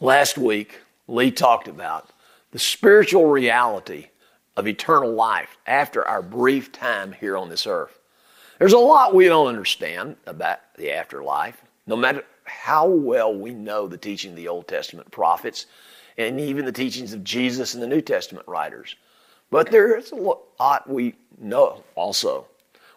Last 0.00 0.38
week, 0.38 0.78
Lee 1.08 1.32
talked 1.32 1.66
about 1.66 2.10
the 2.52 2.58
spiritual 2.60 3.26
reality 3.26 4.06
of 4.56 4.68
eternal 4.68 5.12
life 5.12 5.58
after 5.66 6.06
our 6.06 6.22
brief 6.22 6.70
time 6.70 7.10
here 7.10 7.36
on 7.36 7.48
this 7.48 7.66
earth. 7.66 7.98
There's 8.60 8.74
a 8.74 8.78
lot 8.78 9.12
we 9.12 9.26
don't 9.26 9.48
understand 9.48 10.14
about 10.24 10.60
the 10.76 10.92
afterlife, 10.92 11.60
no 11.88 11.96
matter 11.96 12.24
how 12.44 12.86
well 12.86 13.34
we 13.34 13.50
know 13.52 13.88
the 13.88 13.98
teaching 13.98 14.30
of 14.30 14.36
the 14.36 14.46
Old 14.46 14.68
Testament 14.68 15.10
prophets 15.10 15.66
and 16.16 16.38
even 16.38 16.64
the 16.64 16.70
teachings 16.70 17.12
of 17.12 17.24
Jesus 17.24 17.74
and 17.74 17.82
the 17.82 17.88
New 17.88 18.00
Testament 18.00 18.46
writers. 18.46 18.94
But 19.50 19.68
there 19.68 19.96
is 19.96 20.12
a 20.12 20.36
lot 20.60 20.88
we 20.88 21.16
know 21.40 21.82
also. 21.96 22.46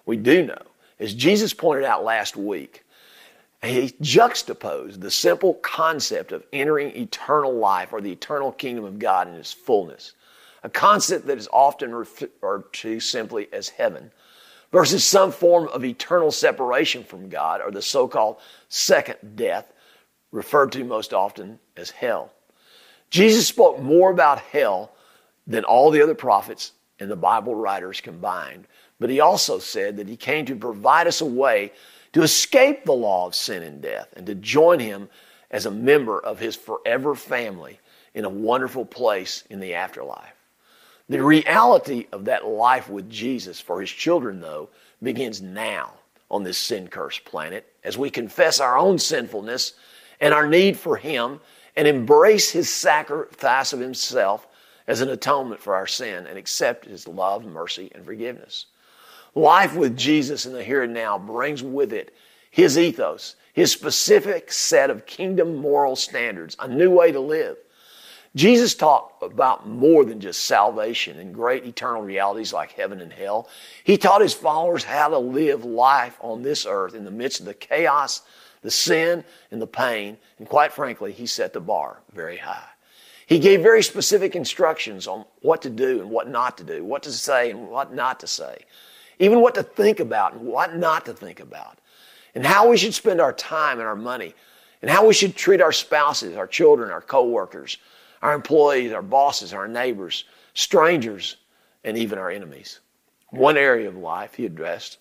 We 0.05 0.17
do 0.17 0.45
know. 0.45 0.61
As 0.99 1.15
Jesus 1.15 1.51
pointed 1.51 1.83
out 1.83 2.03
last 2.03 2.37
week, 2.37 2.83
he 3.63 3.93
juxtaposed 4.01 5.01
the 5.01 5.11
simple 5.11 5.53
concept 5.55 6.31
of 6.31 6.43
entering 6.51 6.95
eternal 6.95 7.53
life 7.53 7.93
or 7.93 8.01
the 8.01 8.11
eternal 8.11 8.51
kingdom 8.51 8.85
of 8.85 8.97
God 8.97 9.27
in 9.27 9.35
its 9.35 9.53
fullness, 9.53 10.13
a 10.63 10.69
concept 10.69 11.27
that 11.27 11.37
is 11.37 11.47
often 11.51 11.93
referred 11.93 12.73
to 12.73 12.99
simply 12.99 13.47
as 13.53 13.69
heaven, 13.69 14.11
versus 14.71 15.03
some 15.03 15.31
form 15.31 15.67
of 15.67 15.83
eternal 15.83 16.31
separation 16.31 17.03
from 17.03 17.29
God 17.29 17.61
or 17.61 17.71
the 17.71 17.81
so 17.81 18.07
called 18.07 18.37
second 18.69 19.35
death, 19.35 19.71
referred 20.31 20.71
to 20.71 20.83
most 20.83 21.13
often 21.13 21.59
as 21.75 21.91
hell. 21.91 22.31
Jesus 23.09 23.47
spoke 23.47 23.79
more 23.79 24.11
about 24.11 24.39
hell 24.39 24.91
than 25.45 25.65
all 25.65 25.91
the 25.91 26.01
other 26.01 26.15
prophets 26.15 26.71
and 26.99 27.11
the 27.11 27.15
Bible 27.15 27.53
writers 27.53 27.99
combined, 27.99 28.65
but 28.99 29.09
he 29.09 29.19
also 29.19 29.59
said 29.59 29.97
that 29.97 30.07
he 30.07 30.15
came 30.15 30.45
to 30.45 30.55
provide 30.55 31.07
us 31.07 31.21
a 31.21 31.25
way 31.25 31.73
to 32.13 32.23
escape 32.23 32.85
the 32.85 32.93
law 32.93 33.25
of 33.25 33.35
sin 33.35 33.63
and 33.63 33.81
death 33.81 34.09
and 34.15 34.25
to 34.25 34.35
join 34.35 34.79
him 34.79 35.09
as 35.49 35.65
a 35.65 35.71
member 35.71 36.19
of 36.19 36.39
his 36.39 36.55
forever 36.55 37.15
family 37.15 37.79
in 38.13 38.25
a 38.25 38.29
wonderful 38.29 38.85
place 38.85 39.43
in 39.49 39.59
the 39.59 39.73
afterlife. 39.73 40.33
The 41.09 41.21
reality 41.21 42.07
of 42.11 42.25
that 42.25 42.45
life 42.47 42.89
with 42.89 43.09
Jesus 43.09 43.59
for 43.59 43.81
his 43.81 43.89
children, 43.89 44.39
though, 44.39 44.69
begins 45.03 45.41
now 45.41 45.93
on 46.29 46.43
this 46.43 46.57
sin 46.57 46.87
cursed 46.87 47.25
planet 47.25 47.67
as 47.83 47.97
we 47.97 48.09
confess 48.09 48.59
our 48.59 48.77
own 48.77 48.97
sinfulness 48.97 49.73
and 50.19 50.33
our 50.33 50.47
need 50.47 50.77
for 50.77 50.95
him 50.95 51.41
and 51.75 51.87
embrace 51.87 52.51
his 52.51 52.69
sacrifice 52.69 53.73
of 53.73 53.79
himself 53.79 54.47
as 54.87 55.01
an 55.01 55.09
atonement 55.09 55.61
for 55.61 55.75
our 55.75 55.87
sin 55.87 56.27
and 56.27 56.37
accept 56.37 56.85
his 56.85 57.07
love, 57.07 57.45
mercy, 57.45 57.91
and 57.93 58.05
forgiveness. 58.05 58.67
Life 59.33 59.75
with 59.75 59.97
Jesus 59.97 60.45
in 60.45 60.53
the 60.53 60.63
here 60.63 60.83
and 60.83 60.93
now 60.93 61.17
brings 61.17 61.63
with 61.63 61.93
it 61.93 62.13
his 62.49 62.77
ethos, 62.77 63.35
his 63.53 63.71
specific 63.71 64.51
set 64.51 64.89
of 64.89 65.05
kingdom 65.05 65.55
moral 65.55 65.95
standards, 65.95 66.57
a 66.59 66.67
new 66.67 66.89
way 66.89 67.13
to 67.13 67.19
live. 67.19 67.57
Jesus 68.35 68.75
talked 68.75 69.23
about 69.23 69.67
more 69.67 70.05
than 70.05 70.19
just 70.21 70.43
salvation 70.43 71.19
and 71.19 71.33
great 71.33 71.65
eternal 71.65 72.01
realities 72.01 72.53
like 72.53 72.71
heaven 72.71 73.01
and 73.01 73.11
hell. 73.11 73.49
He 73.83 73.97
taught 73.97 74.21
his 74.21 74.33
followers 74.33 74.83
how 74.83 75.09
to 75.09 75.17
live 75.17 75.65
life 75.65 76.17
on 76.21 76.41
this 76.41 76.65
earth 76.65 76.93
in 76.93 77.03
the 77.03 77.11
midst 77.11 77.41
of 77.41 77.45
the 77.45 77.53
chaos, 77.53 78.21
the 78.61 78.71
sin, 78.71 79.23
and 79.49 79.61
the 79.61 79.67
pain. 79.67 80.17
And 80.39 80.47
quite 80.47 80.71
frankly, 80.71 81.11
he 81.11 81.25
set 81.25 81.51
the 81.51 81.59
bar 81.59 82.01
very 82.13 82.37
high. 82.37 82.67
He 83.27 83.39
gave 83.39 83.61
very 83.61 83.83
specific 83.83 84.35
instructions 84.35 85.07
on 85.07 85.25
what 85.41 85.61
to 85.61 85.69
do 85.69 86.01
and 86.01 86.09
what 86.09 86.29
not 86.29 86.57
to 86.57 86.63
do, 86.63 86.83
what 86.83 87.03
to 87.03 87.11
say 87.11 87.51
and 87.51 87.69
what 87.69 87.93
not 87.93 88.21
to 88.21 88.27
say 88.27 88.65
even 89.19 89.41
what 89.41 89.55
to 89.55 89.63
think 89.63 89.99
about 89.99 90.33
and 90.33 90.41
what 90.41 90.75
not 90.75 91.05
to 91.05 91.13
think 91.13 91.39
about, 91.39 91.77
and 92.35 92.45
how 92.45 92.69
we 92.69 92.77
should 92.77 92.93
spend 92.93 93.21
our 93.21 93.33
time 93.33 93.79
and 93.79 93.87
our 93.87 93.95
money, 93.95 94.33
and 94.81 94.89
how 94.89 95.05
we 95.05 95.13
should 95.13 95.35
treat 95.35 95.61
our 95.61 95.71
spouses, 95.71 96.35
our 96.35 96.47
children, 96.47 96.91
our 96.91 97.01
coworkers, 97.01 97.77
our 98.21 98.33
employees, 98.33 98.91
our 98.91 99.01
bosses, 99.01 99.53
our 99.53 99.67
neighbors, 99.67 100.25
strangers, 100.53 101.37
and 101.83 101.97
even 101.97 102.17
our 102.17 102.29
enemies. 102.29 102.79
One 103.29 103.57
area 103.57 103.87
of 103.87 103.95
life 103.95 104.35
he 104.35 104.45
addressed 104.45 104.97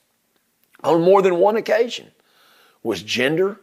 on 0.83 1.03
more 1.03 1.23
than 1.23 1.37
one 1.37 1.57
occasion 1.57 2.11
was 2.83 3.03
gender, 3.03 3.61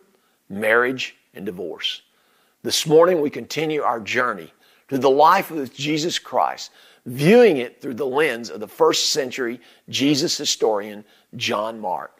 marriage, 0.50 1.16
and 1.34 1.46
divorce. 1.46 2.02
This 2.64 2.86
morning 2.86 3.22
we 3.22 3.30
continue 3.30 3.82
our 3.82 4.00
journey 4.00 4.52
through 4.88 5.00
the 5.00 5.10
life 5.10 5.52
of 5.52 5.74
Jesus 5.74 6.20
Christ 6.20 6.72
viewing 7.08 7.58
it 7.58 7.82
through 7.82 7.94
the 7.94 8.06
lens 8.06 8.50
of 8.50 8.60
the 8.60 8.68
first 8.68 9.12
century 9.12 9.62
Jesus 9.90 10.38
historian 10.38 11.06
John 11.36 11.80
Mark. 11.80 12.12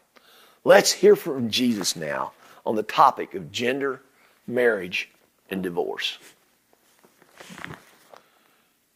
Let's 0.64 0.92
hear 0.92 1.16
from 1.16 1.50
Jesus 1.50 1.96
now 1.96 2.32
on 2.66 2.76
the 2.76 2.84
topic 2.84 3.36
of 3.36 3.52
gender, 3.52 4.02
marriage, 4.48 5.10
and 5.50 5.62
divorce. 5.62 6.18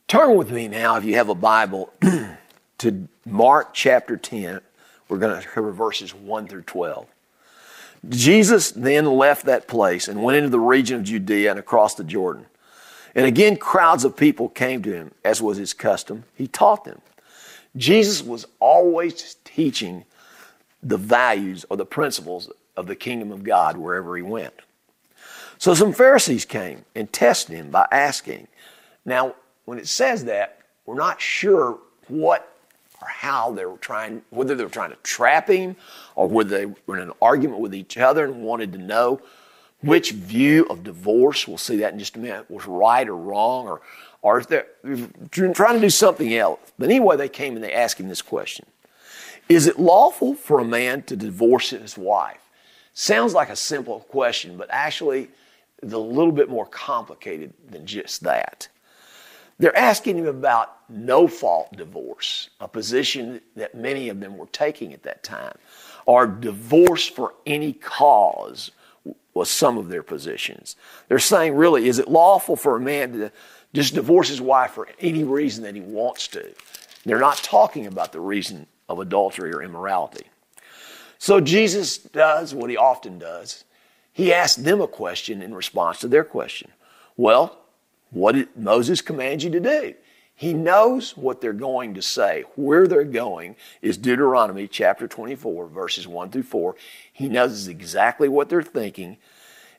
Turn 0.08 0.36
with 0.36 0.50
me 0.52 0.68
now, 0.68 0.96
if 0.96 1.06
you 1.06 1.16
have 1.16 1.30
a 1.30 1.36
Bible, 1.36 1.94
to 2.80 3.08
Mark 3.26 3.74
chapter 3.74 4.18
10. 4.18 4.62
We're 5.08 5.18
going 5.18 5.42
to 5.42 5.48
cover 5.48 5.72
verses 5.72 6.14
1 6.16 6.48
through 6.48 6.64
12. 6.64 7.06
Jesus 8.10 8.72
then 8.72 9.06
left 9.06 9.46
that 9.46 9.68
place 9.68 10.08
and 10.08 10.24
went 10.24 10.38
into 10.38 10.50
the 10.50 10.60
region 10.60 10.98
of 10.98 11.04
Judea 11.04 11.52
and 11.52 11.60
across 11.60 11.96
the 11.96 12.04
Jordan. 12.04 12.46
And 13.16 13.26
again, 13.26 13.58
crowds 13.58 14.06
of 14.06 14.16
people 14.16 14.50
came 14.50 14.82
to 14.84 14.94
him, 14.94 15.12
as 15.24 15.42
was 15.42 15.58
his 15.58 15.74
custom. 15.74 16.24
He 16.36 16.48
taught 16.48 16.86
them. 16.86 17.02
Jesus 17.76 18.24
was 18.24 18.46
always 18.60 19.36
teaching 19.44 20.06
the 20.84 20.98
values 20.98 21.66
or 21.70 21.78
the 21.78 21.86
principles 21.86 22.50
of 22.76 22.88
the 22.88 22.96
kingdom 22.96 23.32
of 23.32 23.44
God 23.44 23.78
wherever 23.78 24.16
he 24.16 24.22
went. 24.22 24.54
So 25.58 25.74
some 25.74 25.94
Pharisees 25.94 26.46
came 26.46 26.86
and 26.96 27.12
tested 27.12 27.56
him 27.56 27.70
by 27.70 27.88
asking. 27.92 28.48
Now, 29.06 29.36
when 29.66 29.78
it 29.78 29.88
says 29.88 30.26
that, 30.26 30.60
we're 30.86 30.96
not 30.96 31.22
sure 31.22 31.78
what 32.08 32.48
or 33.02 33.08
how 33.08 33.52
they 33.52 33.66
were 33.66 33.78
trying, 33.78 34.22
whether 34.30 34.56
they 34.56 34.64
were 34.64 34.70
trying 34.70 34.92
to 34.92 34.98
trap 34.98 35.50
him 35.50 35.76
or 36.16 36.28
whether 36.28 36.58
they 36.58 36.66
were 36.86 36.98
in 36.98 37.04
an 37.04 37.14
argument 37.22 37.60
with 37.60 37.74
each 37.76 37.98
other 37.98 38.26
and 38.26 38.44
wanted 38.44 38.74
to 38.74 38.80
know 38.80 39.22
which 39.82 40.12
view 40.12 40.66
of 40.70 40.84
divorce, 40.84 41.48
we'll 41.48 41.58
see 41.58 41.78
that 41.78 41.94
in 41.94 42.00
just 42.00 42.16
a 42.16 42.20
minute, 42.20 42.50
was 42.50 42.68
right 42.68 43.08
or 43.08 43.16
wrong, 43.16 43.68
or, 43.68 43.82
or 44.22 44.40
if 44.40 44.48
they're 44.48 44.68
trying 45.32 45.76
to 45.76 45.80
do 45.82 45.90
something 45.90 46.34
else. 46.34 46.60
But 46.78 46.90
anyway, 46.90 47.18
they 47.18 47.30
came 47.30 47.56
and 47.56 47.64
they 47.64 47.74
asked 47.74 48.00
him 48.00 48.08
this 48.08 48.22
question 48.22 48.66
Is 49.50 49.68
it 49.68 49.80
lawful 49.80 50.36
for 50.36 50.60
a 50.60 50.66
man 50.66 51.04
to 51.04 51.16
divorce 51.16 51.72
his 51.72 51.98
wife? 51.98 52.38
Sounds 52.94 53.34
like 53.34 53.50
a 53.50 53.56
simple 53.56 54.02
question, 54.02 54.58
but 54.58 54.68
actually, 54.70 55.30
it's 55.82 55.94
a 55.94 55.98
little 55.98 56.34
bit 56.34 56.50
more 56.50 56.66
complicated 56.66 57.54
than 57.70 57.86
just 57.86 58.24
that. 58.24 58.68
They're 59.58 59.78
asking 59.78 60.18
him 60.18 60.26
about 60.26 60.76
no 60.90 61.28
fault 61.28 61.72
divorce, 61.78 62.50
a 62.60 62.68
position 62.68 63.42
that 63.56 63.76
many 63.76 64.10
of 64.10 64.20
them 64.20 64.38
were 64.38 64.48
taking 64.48 64.94
at 64.94 65.04
that 65.04 65.24
time, 65.24 65.56
or 66.06 66.26
divorce 66.28 67.08
for 67.08 67.36
any 67.46 67.74
cause 67.74 68.72
was 69.34 69.50
some 69.50 69.78
of 69.78 69.90
their 69.90 70.04
positions. 70.04 70.76
They're 71.08 71.20
saying, 71.20 71.56
really, 71.56 71.88
is 71.88 72.00
it 72.00 72.08
lawful 72.08 72.56
for 72.56 72.76
a 72.76 72.82
man 72.82 73.14
to 73.14 73.32
just 73.74 73.96
divorce 73.96 74.28
his 74.28 74.42
wife 74.42 74.72
for 74.72 74.88
any 75.00 75.24
reason 75.24 75.64
that 75.64 75.76
he 75.76 75.82
wants 75.82 76.28
to? 76.30 76.54
They're 77.06 77.20
not 77.20 77.38
talking 77.38 77.88
about 77.88 78.12
the 78.12 78.20
reason 78.20 78.68
of 78.90 79.00
adultery 79.00 79.54
or 79.54 79.64
immorality. 79.64 80.26
So 81.18 81.40
Jesus 81.40 81.98
does 81.98 82.54
what 82.54 82.70
he 82.70 82.78
often 82.78 83.20
does. 83.20 83.64
He 84.12 84.34
asks 84.34 84.62
them 84.62 84.82
a 84.82 84.88
question 84.88 85.42
in 85.42 85.54
response 85.54 86.00
to 86.00 86.08
their 86.08 86.24
question. 86.24 86.72
Well, 87.16 87.58
what 88.10 88.34
did 88.34 88.50
Moses 88.58 89.02
command 89.02 89.44
you 89.44 89.50
to 89.52 89.60
do? 89.60 89.94
He 90.42 90.56
knows 90.56 91.16
what 91.16 91.40
they're 91.40 91.54
going 91.54 91.94
to 91.94 92.02
say. 92.02 92.46
Where 92.56 92.88
they're 92.88 93.04
going 93.04 93.56
is 93.84 93.96
Deuteronomy 93.96 94.68
chapter 94.68 95.08
24, 95.08 95.68
verses 95.68 96.08
1 96.08 96.32
through 96.32 96.42
4. 96.42 96.76
He 97.14 97.30
knows 97.30 97.68
exactly 97.68 98.28
what 98.28 98.50
they're 98.50 98.64
thinking. 98.64 99.18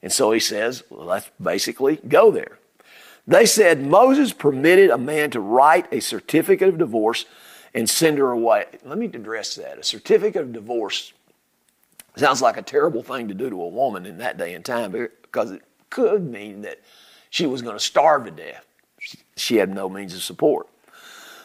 And 0.05 0.13
so 0.13 0.31
he 0.31 0.39
says, 0.39 0.85
well, 0.89 1.07
let's 1.07 1.29
basically 1.43 1.97
go 1.97 2.31
there. 2.31 2.61
They 3.27 3.45
said 3.45 3.85
Moses 3.85 4.33
permitted 4.33 4.91
a 4.91 4.99
man 4.99 5.33
to 5.33 5.41
write 5.41 5.93
a 5.93 5.99
certificate 5.99 6.69
of 6.69 6.79
divorce 6.79 7.25
and 7.75 7.91
send 7.91 8.19
her 8.19 8.31
away. 8.31 8.67
Let 8.85 8.99
me 8.99 9.07
address 9.07 9.57
that. 9.57 9.81
A 9.81 9.83
certificate 9.83 10.43
of 10.43 10.53
divorce 10.53 11.13
sounds 12.15 12.41
like 12.41 12.57
a 12.57 12.63
terrible 12.63 13.03
thing 13.03 13.27
to 13.27 13.35
do 13.35 13.51
to 13.51 13.61
a 13.61 13.69
woman 13.69 14.07
in 14.07 14.19
that 14.19 14.39
day 14.39 14.55
and 14.55 14.65
time 14.65 14.93
because 14.93 15.51
it 15.51 15.63
could 15.91 16.23
mean 16.23 16.63
that 16.63 16.79
she 17.31 17.47
was 17.47 17.63
going 17.63 17.75
to 17.75 17.83
starve 17.83 18.27
to 18.27 18.31
death 18.31 18.65
she 19.37 19.57
had 19.57 19.75
no 19.75 19.89
means 19.89 20.15
of 20.15 20.23
support. 20.23 20.69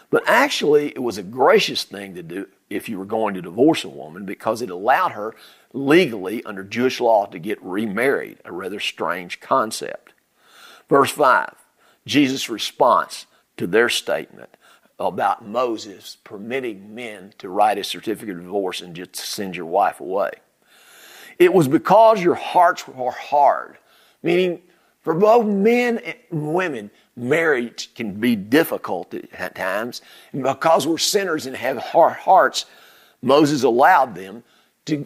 But 0.09 0.23
actually, 0.27 0.89
it 0.89 1.03
was 1.03 1.17
a 1.17 1.23
gracious 1.23 1.83
thing 1.83 2.15
to 2.15 2.23
do 2.23 2.47
if 2.69 2.87
you 2.87 2.97
were 2.97 3.05
going 3.05 3.33
to 3.33 3.41
divorce 3.41 3.83
a 3.83 3.89
woman 3.89 4.25
because 4.25 4.61
it 4.61 4.69
allowed 4.69 5.11
her 5.13 5.35
legally 5.73 6.43
under 6.43 6.63
Jewish 6.63 6.99
law 7.01 7.25
to 7.25 7.39
get 7.39 7.61
remarried, 7.61 8.37
a 8.45 8.51
rather 8.51 8.79
strange 8.79 9.39
concept. 9.39 10.13
Verse 10.89 11.11
5, 11.11 11.55
Jesus' 12.05 12.49
response 12.49 13.25
to 13.57 13.67
their 13.67 13.89
statement 13.89 14.49
about 14.99 15.45
Moses 15.45 16.17
permitting 16.23 16.95
men 16.95 17.33
to 17.37 17.49
write 17.49 17.77
a 17.77 17.83
certificate 17.83 18.37
of 18.37 18.43
divorce 18.43 18.81
and 18.81 18.95
just 18.95 19.15
send 19.15 19.55
your 19.55 19.65
wife 19.65 19.99
away. 19.99 20.31
It 21.37 21.53
was 21.53 21.67
because 21.67 22.21
your 22.21 22.35
hearts 22.35 22.87
were 22.87 23.11
hard, 23.11 23.77
meaning 24.23 24.61
For 25.07 25.13
both 25.13 25.45
men 25.45 25.99
and 25.99 26.53
women, 26.53 26.91
marriage 27.15 27.93
can 27.95 28.19
be 28.19 28.35
difficult 28.35 29.13
at 29.13 29.55
times. 29.55 30.01
And 30.33 30.43
because 30.43 30.85
we're 30.85 30.97
sinners 30.97 31.45
and 31.45 31.55
have 31.55 31.77
hard 31.77 32.17
hearts, 32.17 32.65
Moses 33.21 33.63
allowed 33.63 34.15
them 34.15 34.43
to 34.83 35.05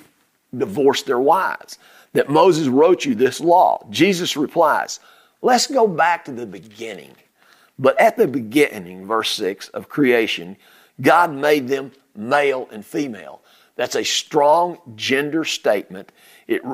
divorce 0.57 1.03
their 1.03 1.19
wives. 1.19 1.77
That 2.13 2.31
Moses 2.31 2.68
wrote 2.68 3.06
you 3.06 3.13
this 3.13 3.39
law. 3.39 3.86
Jesus 3.92 4.36
replies, 4.36 5.00
Let's 5.44 5.68
go 5.68 5.88
back 5.88 6.25
to 6.25 6.31
the 6.31 6.47
beginning. 6.47 7.12
But 7.77 8.00
at 8.01 8.18
the 8.18 8.27
beginning, 8.27 9.06
verse 9.06 9.30
6 9.30 9.68
of 9.68 9.88
creation, 9.88 10.57
God 11.00 11.31
made 11.31 11.68
them 11.68 11.92
male 12.15 12.68
and 12.71 12.83
female. 12.83 13.44
That's 13.75 13.95
a 13.95 14.04
strong 14.04 14.80
gender 14.95 15.45
statement. 15.45 16.12
It 16.47 16.65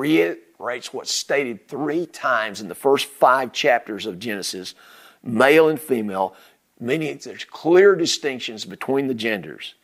reiterates 0.60 0.94
what's 0.94 1.14
stated 1.14 1.68
three 1.68 2.06
times 2.06 2.62
in 2.62 2.68
the 2.68 2.76
first 2.76 3.06
five 3.06 3.52
chapters 3.52 4.06
of 4.06 4.20
Genesis 4.20 4.74
male 5.24 5.70
and 5.70 5.80
female, 5.80 6.36
meaning 6.80 7.20
there's 7.24 7.44
clear 7.44 7.96
distinctions 7.96 8.66
between 8.66 9.08
the 9.08 9.14
genders. 9.14 9.76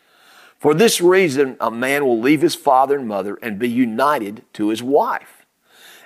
For 0.57 0.73
this 0.73 1.01
reason, 1.01 1.57
a 1.59 1.69
man 1.69 2.05
will 2.05 2.19
leave 2.19 2.41
his 2.41 2.55
father 2.55 2.97
and 2.97 3.07
mother 3.07 3.37
and 3.41 3.59
be 3.59 3.69
united 3.69 4.43
to 4.53 4.69
his 4.69 4.81
wife, 4.81 5.45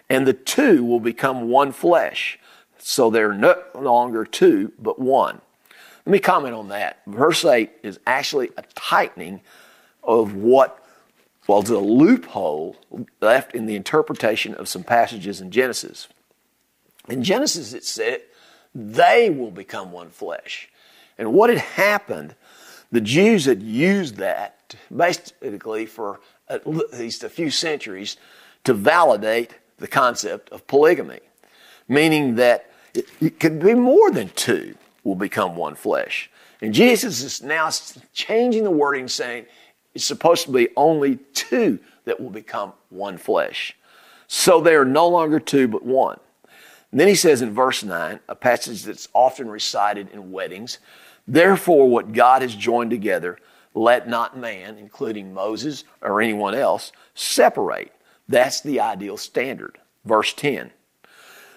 and 0.09 0.25
the 0.25 0.33
two 0.33 0.83
will 0.83 0.99
become 0.99 1.49
one 1.49 1.71
flesh. 1.71 2.39
So 2.79 3.09
they're 3.09 3.33
no 3.33 3.61
longer 3.75 4.25
two, 4.25 4.71
but 4.79 4.99
one. 4.99 5.41
Let 6.05 6.11
me 6.11 6.19
comment 6.19 6.55
on 6.55 6.69
that. 6.69 7.01
Verse 7.05 7.43
8 7.43 7.69
is 7.83 7.99
actually 8.07 8.49
a 8.57 8.63
tightening 8.75 9.41
of 10.03 10.35
what 10.35 10.86
was 11.47 11.69
a 11.69 11.79
loophole 11.79 12.75
left 13.21 13.55
in 13.55 13.65
the 13.65 13.75
interpretation 13.75 14.53
of 14.55 14.67
some 14.67 14.83
passages 14.83 15.41
in 15.41 15.49
Genesis. 15.49 16.07
In 17.09 17.23
Genesis, 17.23 17.73
it 17.73 17.85
said, 17.85 18.21
they 18.75 19.29
will 19.29 19.51
become 19.51 19.91
one 19.91 20.09
flesh. 20.09 20.69
And 21.17 21.33
what 21.33 21.49
had 21.49 21.59
happened, 21.59 22.35
the 22.91 23.01
Jews 23.01 23.45
had 23.45 23.63
used 23.63 24.17
that 24.17 24.75
basically 24.95 25.85
for 25.85 26.19
at 26.49 26.67
least 26.67 27.23
a 27.23 27.29
few 27.29 27.49
centuries 27.49 28.17
to 28.63 28.73
validate 28.73 29.55
the 29.77 29.87
concept 29.87 30.49
of 30.49 30.67
polygamy, 30.67 31.19
meaning 31.87 32.35
that 32.35 32.69
it, 32.93 33.07
it 33.21 33.39
could 33.39 33.59
be 33.61 33.73
more 33.73 34.11
than 34.11 34.29
two 34.29 34.75
will 35.03 35.15
become 35.15 35.55
one 35.55 35.75
flesh. 35.75 36.29
And 36.61 36.73
Jesus 36.73 37.21
is 37.21 37.41
now 37.41 37.69
changing 38.13 38.63
the 38.63 38.71
wording, 38.71 39.07
saying 39.07 39.45
it's 39.97 40.05
supposed 40.05 40.45
to 40.45 40.51
be 40.51 40.69
only 40.77 41.15
two 41.33 41.79
that 42.05 42.19
will 42.19 42.29
become 42.29 42.71
one 42.89 43.17
flesh. 43.17 43.75
So 44.27 44.61
they 44.61 44.75
are 44.75 44.85
no 44.85 45.07
longer 45.07 45.39
two, 45.39 45.67
but 45.67 45.83
one. 45.83 46.19
And 46.91 46.99
then 46.99 47.07
he 47.07 47.15
says 47.15 47.41
in 47.41 47.51
verse 47.51 47.83
9, 47.83 48.19
a 48.29 48.35
passage 48.35 48.83
that's 48.83 49.07
often 49.11 49.49
recited 49.49 50.09
in 50.11 50.31
weddings, 50.31 50.77
Therefore, 51.27 51.89
what 51.89 52.13
God 52.13 52.43
has 52.43 52.53
joined 52.53 52.91
together, 52.91 53.39
let 53.73 54.07
not 54.07 54.37
man, 54.37 54.77
including 54.77 55.33
Moses 55.33 55.83
or 56.03 56.21
anyone 56.21 56.53
else, 56.53 56.91
separate. 57.15 57.91
That's 58.29 58.61
the 58.61 58.79
ideal 58.79 59.17
standard. 59.17 59.79
Verse 60.05 60.31
10. 60.31 60.69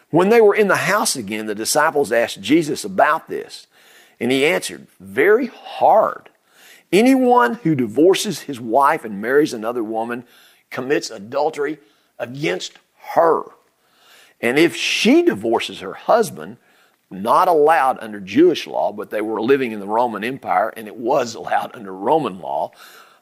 When 0.08 0.30
they 0.30 0.40
were 0.40 0.54
in 0.54 0.68
the 0.68 0.76
house 0.76 1.14
again, 1.14 1.44
the 1.44 1.54
disciples 1.54 2.10
asked 2.10 2.40
Jesus 2.40 2.86
about 2.86 3.28
this, 3.28 3.66
and 4.18 4.32
he 4.32 4.46
answered, 4.46 4.86
Very 4.98 5.48
hard. 5.48 6.30
Anyone 6.92 7.54
who 7.54 7.74
divorces 7.74 8.40
his 8.40 8.60
wife 8.60 9.04
and 9.04 9.22
marries 9.22 9.52
another 9.52 9.84
woman 9.84 10.24
commits 10.70 11.10
adultery 11.10 11.78
against 12.18 12.78
her. 13.14 13.42
And 14.40 14.58
if 14.58 14.74
she 14.74 15.22
divorces 15.22 15.80
her 15.80 15.92
husband, 15.92 16.56
not 17.10 17.48
allowed 17.48 17.98
under 18.00 18.20
Jewish 18.20 18.66
law, 18.66 18.92
but 18.92 19.10
they 19.10 19.20
were 19.20 19.40
living 19.40 19.72
in 19.72 19.80
the 19.80 19.86
Roman 19.86 20.24
Empire, 20.24 20.72
and 20.76 20.86
it 20.86 20.96
was 20.96 21.34
allowed 21.34 21.74
under 21.74 21.92
Roman 21.92 22.38
law 22.38 22.72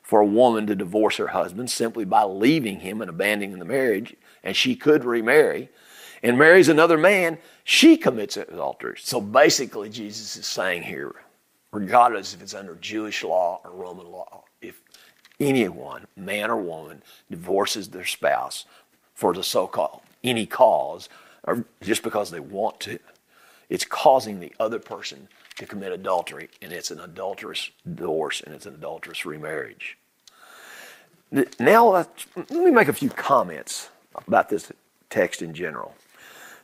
for 0.02 0.20
a 0.20 0.26
woman 0.26 0.66
to 0.66 0.74
divorce 0.74 1.16
her 1.16 1.28
husband 1.28 1.70
simply 1.70 2.04
by 2.04 2.22
leaving 2.24 2.80
him 2.80 3.00
and 3.00 3.10
abandoning 3.10 3.58
the 3.58 3.64
marriage, 3.64 4.14
and 4.42 4.56
she 4.56 4.74
could 4.74 5.04
remarry 5.04 5.68
and 6.22 6.38
marries 6.38 6.68
another 6.68 6.98
man, 6.98 7.38
she 7.64 7.96
commits 7.96 8.36
adultery. 8.36 8.96
So 9.00 9.20
basically, 9.20 9.88
Jesus 9.88 10.36
is 10.36 10.46
saying 10.46 10.82
here, 10.82 11.14
regardless 11.72 12.34
if 12.34 12.42
it's 12.42 12.54
under 12.54 12.74
Jewish 12.76 13.22
law 13.22 13.60
or 13.64 13.70
Roman 13.70 14.10
law, 14.10 14.44
if 14.60 14.80
anyone, 15.40 16.06
man 16.16 16.50
or 16.50 16.56
woman, 16.56 17.02
divorces 17.30 17.88
their 17.88 18.04
spouse 18.04 18.64
for 19.14 19.32
the 19.34 19.42
so 19.42 19.66
called 19.66 20.00
any 20.24 20.46
cause, 20.46 21.08
or 21.44 21.64
just 21.82 22.02
because 22.02 22.30
they 22.30 22.40
want 22.40 22.80
to, 22.80 22.98
it's 23.68 23.84
causing 23.84 24.40
the 24.40 24.52
other 24.58 24.78
person 24.78 25.28
to 25.56 25.66
commit 25.66 25.92
adultery, 25.92 26.48
and 26.62 26.72
it's 26.72 26.90
an 26.90 27.00
adulterous 27.00 27.70
divorce 27.94 28.40
and 28.40 28.54
it's 28.54 28.66
an 28.66 28.74
adulterous 28.74 29.26
remarriage. 29.26 29.98
Now, 31.58 31.88
let 31.88 32.50
me 32.50 32.70
make 32.70 32.88
a 32.88 32.92
few 32.92 33.10
comments 33.10 33.90
about 34.26 34.48
this 34.48 34.72
text 35.10 35.42
in 35.42 35.52
general. 35.52 35.94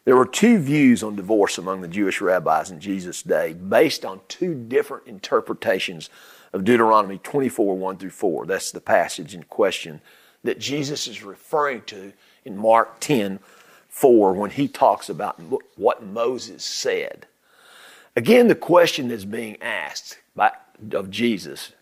There 0.04 0.16
were 0.16 0.26
two 0.26 0.58
views 0.58 1.02
on 1.02 1.16
divorce 1.16 1.56
among 1.56 1.80
the 1.80 1.88
Jewish 1.88 2.20
rabbis 2.20 2.70
in 2.70 2.78
Jesus' 2.78 3.22
day 3.22 3.54
based 3.54 4.04
on 4.04 4.20
two 4.28 4.54
different 4.54 5.06
interpretations 5.06 6.10
of 6.52 6.64
Deuteronomy 6.64 7.18
24 7.18 7.76
1 7.76 7.96
through 7.96 8.10
4. 8.10 8.46
That's 8.46 8.70
the 8.70 8.80
passage 8.80 9.34
in 9.34 9.44
question 9.44 10.02
that 10.42 10.58
Jesus 10.58 11.06
is 11.06 11.22
referring 11.22 11.82
to 11.82 12.12
in 12.44 12.56
Mark 12.56 13.00
10 13.00 13.40
4 13.88 14.32
when 14.34 14.50
he 14.50 14.68
talks 14.68 15.08
about 15.08 15.40
what 15.76 16.02
Moses 16.02 16.64
said. 16.64 17.26
Again, 18.16 18.48
the 18.48 18.54
question 18.54 19.08
that's 19.08 19.24
being 19.24 19.60
asked 19.62 20.18
by, 20.36 20.52
of 20.92 21.10
Jesus 21.10 21.72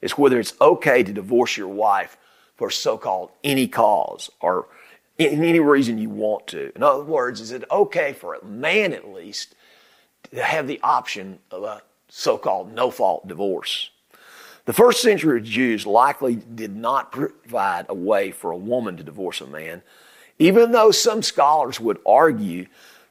is 0.00 0.16
whether 0.16 0.38
it's 0.38 0.54
okay 0.60 1.02
to 1.02 1.12
divorce 1.12 1.56
your 1.56 1.68
wife 1.68 2.16
for 2.56 2.70
so 2.70 2.96
called 2.96 3.30
any 3.42 3.66
cause 3.66 4.30
or 4.40 4.68
in 5.18 5.44
any 5.44 5.60
reason 5.60 5.98
you 5.98 6.10
want 6.10 6.46
to. 6.48 6.72
In 6.74 6.82
other 6.82 7.04
words, 7.04 7.40
is 7.40 7.52
it 7.52 7.64
okay 7.70 8.12
for 8.12 8.34
a 8.34 8.44
man 8.44 8.92
at 8.92 9.12
least 9.12 9.54
to 10.34 10.42
have 10.42 10.66
the 10.66 10.80
option 10.82 11.38
of 11.50 11.62
a 11.62 11.82
so 12.08 12.38
called 12.38 12.72
no 12.72 12.90
fault 12.90 13.28
divorce? 13.28 13.90
The 14.64 14.72
first 14.72 15.02
century 15.02 15.40
Jews 15.42 15.86
likely 15.86 16.36
did 16.36 16.76
not 16.76 17.10
provide 17.10 17.86
a 17.88 17.94
way 17.94 18.30
for 18.30 18.52
a 18.52 18.56
woman 18.56 18.96
to 18.96 19.02
divorce 19.02 19.40
a 19.40 19.46
man, 19.46 19.82
even 20.38 20.70
though 20.70 20.92
some 20.92 21.22
scholars 21.22 21.80
would 21.80 21.98
argue 22.06 22.66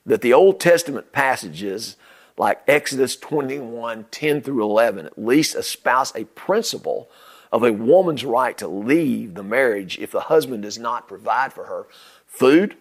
that 0.06 0.22
the 0.22 0.34
Old 0.34 0.60
Testament 0.60 1.12
passages 1.12 1.98
like 2.38 2.62
Exodus 2.68 3.16
21 3.18 4.06
10 4.10 4.42
through 4.42 4.64
11 4.64 5.06
at 5.06 5.18
least 5.18 5.56
espouse 5.56 6.16
a 6.16 6.24
principle 6.24 7.10
of 7.52 7.64
a 7.64 7.74
woman's 7.74 8.24
right 8.24 8.58
to 8.58 8.68
leave 8.68 9.34
the 9.34 9.44
marriage 9.44 10.00
if 10.00 10.12
the 10.12 10.22
husband 10.22 10.64
does 10.64 10.78
not 10.78 11.08
provide 11.08 11.52
for 11.52 11.66
her 11.66 11.88
food, 12.26 12.78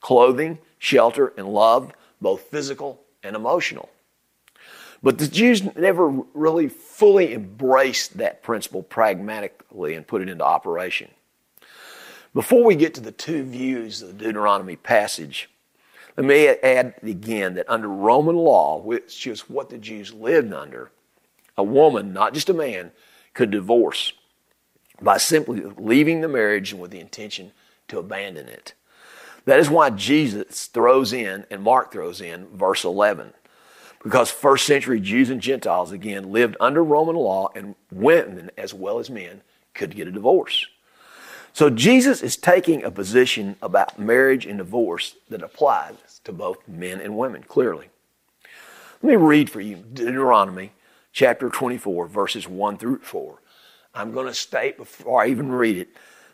clothing, 0.00 0.58
shelter, 0.78 1.32
and 1.36 1.48
love, 1.48 1.92
both 2.20 2.42
physical 2.42 3.00
and 3.22 3.34
emotional. 3.34 3.88
But 5.02 5.18
the 5.18 5.26
Jews 5.26 5.64
never 5.74 6.08
really 6.32 6.68
fully 6.68 7.34
embraced 7.34 8.18
that 8.18 8.42
principle 8.42 8.84
pragmatically 8.84 9.94
and 9.94 10.06
put 10.06 10.22
it 10.22 10.28
into 10.28 10.44
operation. 10.44 11.10
Before 12.32 12.64
we 12.64 12.76
get 12.76 12.94
to 12.94 13.00
the 13.00 13.12
two 13.12 13.42
views 13.42 14.00
of 14.00 14.08
the 14.08 14.24
Deuteronomy 14.24 14.76
passage, 14.76 15.50
let 16.16 16.24
me 16.24 16.46
add 16.46 16.94
again 17.02 17.54
that 17.54 17.68
under 17.68 17.88
Roman 17.88 18.36
law, 18.36 18.78
which 18.80 19.26
is 19.26 19.50
what 19.50 19.70
the 19.70 19.78
Jews 19.78 20.14
lived 20.14 20.52
under, 20.52 20.90
a 21.56 21.62
woman, 21.62 22.12
not 22.12 22.32
just 22.32 22.48
a 22.48 22.54
man, 22.54 22.92
could 23.34 23.50
divorce 23.50 24.12
by 25.00 25.16
simply 25.16 25.62
leaving 25.76 26.20
the 26.20 26.28
marriage 26.28 26.72
with 26.72 26.90
the 26.90 27.00
intention 27.00 27.52
to 27.88 27.98
abandon 27.98 28.48
it. 28.48 28.74
That 29.44 29.58
is 29.58 29.68
why 29.68 29.90
Jesus 29.90 30.66
throws 30.66 31.12
in, 31.12 31.44
and 31.50 31.62
Mark 31.62 31.92
throws 31.92 32.20
in, 32.20 32.46
verse 32.48 32.84
11. 32.84 33.32
Because 34.02 34.30
first 34.30 34.66
century 34.66 35.00
Jews 35.00 35.30
and 35.30 35.40
Gentiles, 35.40 35.92
again, 35.92 36.30
lived 36.30 36.56
under 36.60 36.82
Roman 36.82 37.16
law, 37.16 37.50
and 37.54 37.74
women, 37.90 38.50
as 38.56 38.72
well 38.72 38.98
as 38.98 39.10
men, 39.10 39.42
could 39.74 39.96
get 39.96 40.08
a 40.08 40.12
divorce. 40.12 40.66
So 41.52 41.70
Jesus 41.70 42.22
is 42.22 42.36
taking 42.36 42.82
a 42.82 42.90
position 42.90 43.56
about 43.60 43.98
marriage 43.98 44.46
and 44.46 44.58
divorce 44.58 45.16
that 45.28 45.42
applies 45.42 46.20
to 46.24 46.32
both 46.32 46.66
men 46.66 47.00
and 47.00 47.16
women, 47.16 47.42
clearly. 47.42 47.88
Let 49.02 49.10
me 49.10 49.16
read 49.16 49.50
for 49.50 49.60
you 49.60 49.76
Deuteronomy 49.76 50.72
chapter 51.12 51.48
24, 51.48 52.06
verses 52.06 52.48
1 52.48 52.78
through 52.78 52.98
4. 52.98 53.38
I'm 53.94 54.12
going 54.12 54.26
to 54.26 54.34
state 54.34 54.76
before 54.76 55.22
I 55.22 55.28
even 55.28 55.52
read 55.52 55.76
it 55.76 55.88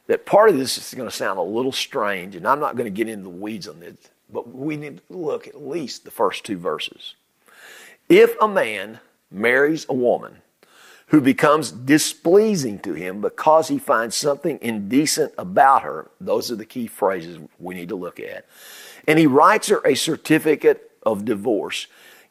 that 0.07 0.25
part 0.25 0.49
of 0.49 0.57
this 0.57 0.79
is 0.79 0.95
going 0.95 1.09
to 1.09 1.15
sound 1.15 1.39
a 1.39 1.43
little 1.43 1.73
strange, 1.73 2.35
and 2.35 2.47
I'm 2.47 2.61
not 2.61 2.77
going 2.77 2.93
to 2.93 2.97
get 2.97 3.09
into 3.09 3.25
the 3.25 3.31
weeds 3.31 3.69
on 3.69 3.81
this, 3.81 3.97
but 4.33 4.55
we 4.55 4.77
need 4.77 4.99
to 5.09 5.17
look 5.17 5.47
at 5.47 5.67
least 5.67 6.05
the 6.05 6.11
first 6.11 6.45
two 6.45 6.57
verses. 6.57 7.15
If 8.09 8.35
a 8.41 8.49
man 8.49 9.01
marries 9.31 9.85
a 9.89 9.95
woman 9.95 10.39
who 11.09 11.21
becomes 11.21 11.71
displeasing 11.71 12.79
to 12.81 12.95
him 12.95 13.21
because 13.21 13.69
he 13.69 13.79
finds 13.79 14.17
something 14.17 14.59
indecent 14.63 15.33
about 15.37 15.83
her, 15.83 16.11
those 16.21 16.51
are 16.51 16.57
the 16.57 16.65
key 16.65 16.87
phrases 16.87 17.39
we 17.59 17.75
need 17.75 17.91
to 17.91 17.97
look 17.97 18.19
at, 18.19 18.47
and 19.07 19.19
he 19.19 19.27
writes 19.27 19.69
her 19.69 19.83
a 19.85 19.95
certificate 19.95 20.91
of 21.03 21.25
divorce, 21.25 21.87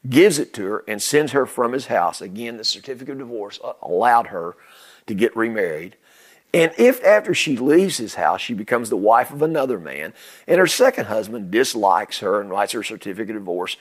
gives 0.07 0.39
it 0.39 0.53
to 0.53 0.65
her, 0.65 0.83
and 0.87 1.01
sends 1.01 1.31
her 1.31 1.45
from 1.45 1.73
his 1.73 1.87
house. 1.87 2.21
Again, 2.21 2.57
the 2.57 2.63
certificate 2.63 3.13
of 3.13 3.19
divorce 3.19 3.59
allowed 3.81 4.27
her 4.27 4.55
to 5.07 5.13
get 5.13 5.35
remarried. 5.35 5.95
And 6.53 6.71
if 6.77 7.03
after 7.03 7.33
she 7.33 7.57
leaves 7.57 7.97
his 7.97 8.15
house, 8.15 8.41
she 8.41 8.53
becomes 8.53 8.89
the 8.89 8.97
wife 8.97 9.31
of 9.31 9.41
another 9.41 9.79
man, 9.79 10.13
and 10.47 10.59
her 10.59 10.67
second 10.67 11.05
husband 11.05 11.51
dislikes 11.51 12.19
her 12.19 12.39
and 12.39 12.49
writes 12.49 12.71
her 12.71 12.83
certificate 12.83 13.35
of 13.35 13.41
divorce, 13.41 13.75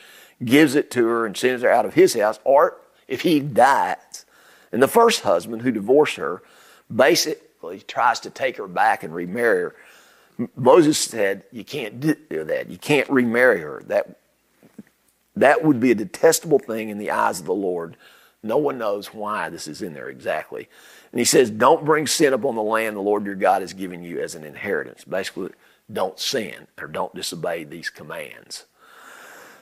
gives 0.44 0.74
it 0.74 0.90
to 0.92 1.06
her, 1.06 1.26
and 1.26 1.36
sends 1.36 1.62
her 1.62 1.70
out 1.70 1.86
of 1.86 1.94
his 1.94 2.14
house, 2.14 2.40
or 2.44 2.78
if 3.06 3.22
he 3.22 3.38
dies, 3.40 4.26
and 4.72 4.82
the 4.82 4.88
first 4.88 5.22
husband 5.22 5.62
who 5.62 5.70
divorced 5.70 6.16
her 6.16 6.42
basically 6.94 7.80
tries 7.80 8.20
to 8.20 8.30
take 8.30 8.56
her 8.56 8.68
back 8.68 9.02
and 9.04 9.14
remarry 9.14 9.62
her, 9.62 9.74
Moses 10.54 10.98
said, 10.98 11.44
You 11.52 11.64
can't 11.64 12.00
do 12.00 12.44
that. 12.44 12.68
You 12.68 12.78
can't 12.78 13.08
remarry 13.08 13.60
her. 13.60 13.82
That, 13.86 14.18
that 15.36 15.62
would 15.62 15.80
be 15.80 15.90
a 15.90 15.96
detestable 15.96 16.58
thing 16.58 16.88
in 16.88 16.98
the 16.98 17.10
eyes 17.10 17.40
of 17.40 17.46
the 17.46 17.54
Lord. 17.54 17.96
No 18.42 18.56
one 18.56 18.78
knows 18.78 19.08
why 19.08 19.48
this 19.50 19.68
is 19.68 19.82
in 19.82 19.92
there 19.92 20.08
exactly. 20.08 20.68
And 21.12 21.18
he 21.18 21.24
says, 21.24 21.50
Don't 21.50 21.84
bring 21.84 22.06
sin 22.06 22.32
upon 22.32 22.54
the 22.54 22.62
land 22.62 22.96
the 22.96 23.00
Lord 23.00 23.26
your 23.26 23.34
God 23.34 23.62
has 23.62 23.72
given 23.72 24.02
you 24.02 24.20
as 24.20 24.34
an 24.34 24.44
inheritance. 24.44 25.04
Basically, 25.04 25.50
don't 25.92 26.18
sin 26.18 26.66
or 26.80 26.88
don't 26.88 27.14
disobey 27.14 27.64
these 27.64 27.90
commands. 27.90 28.66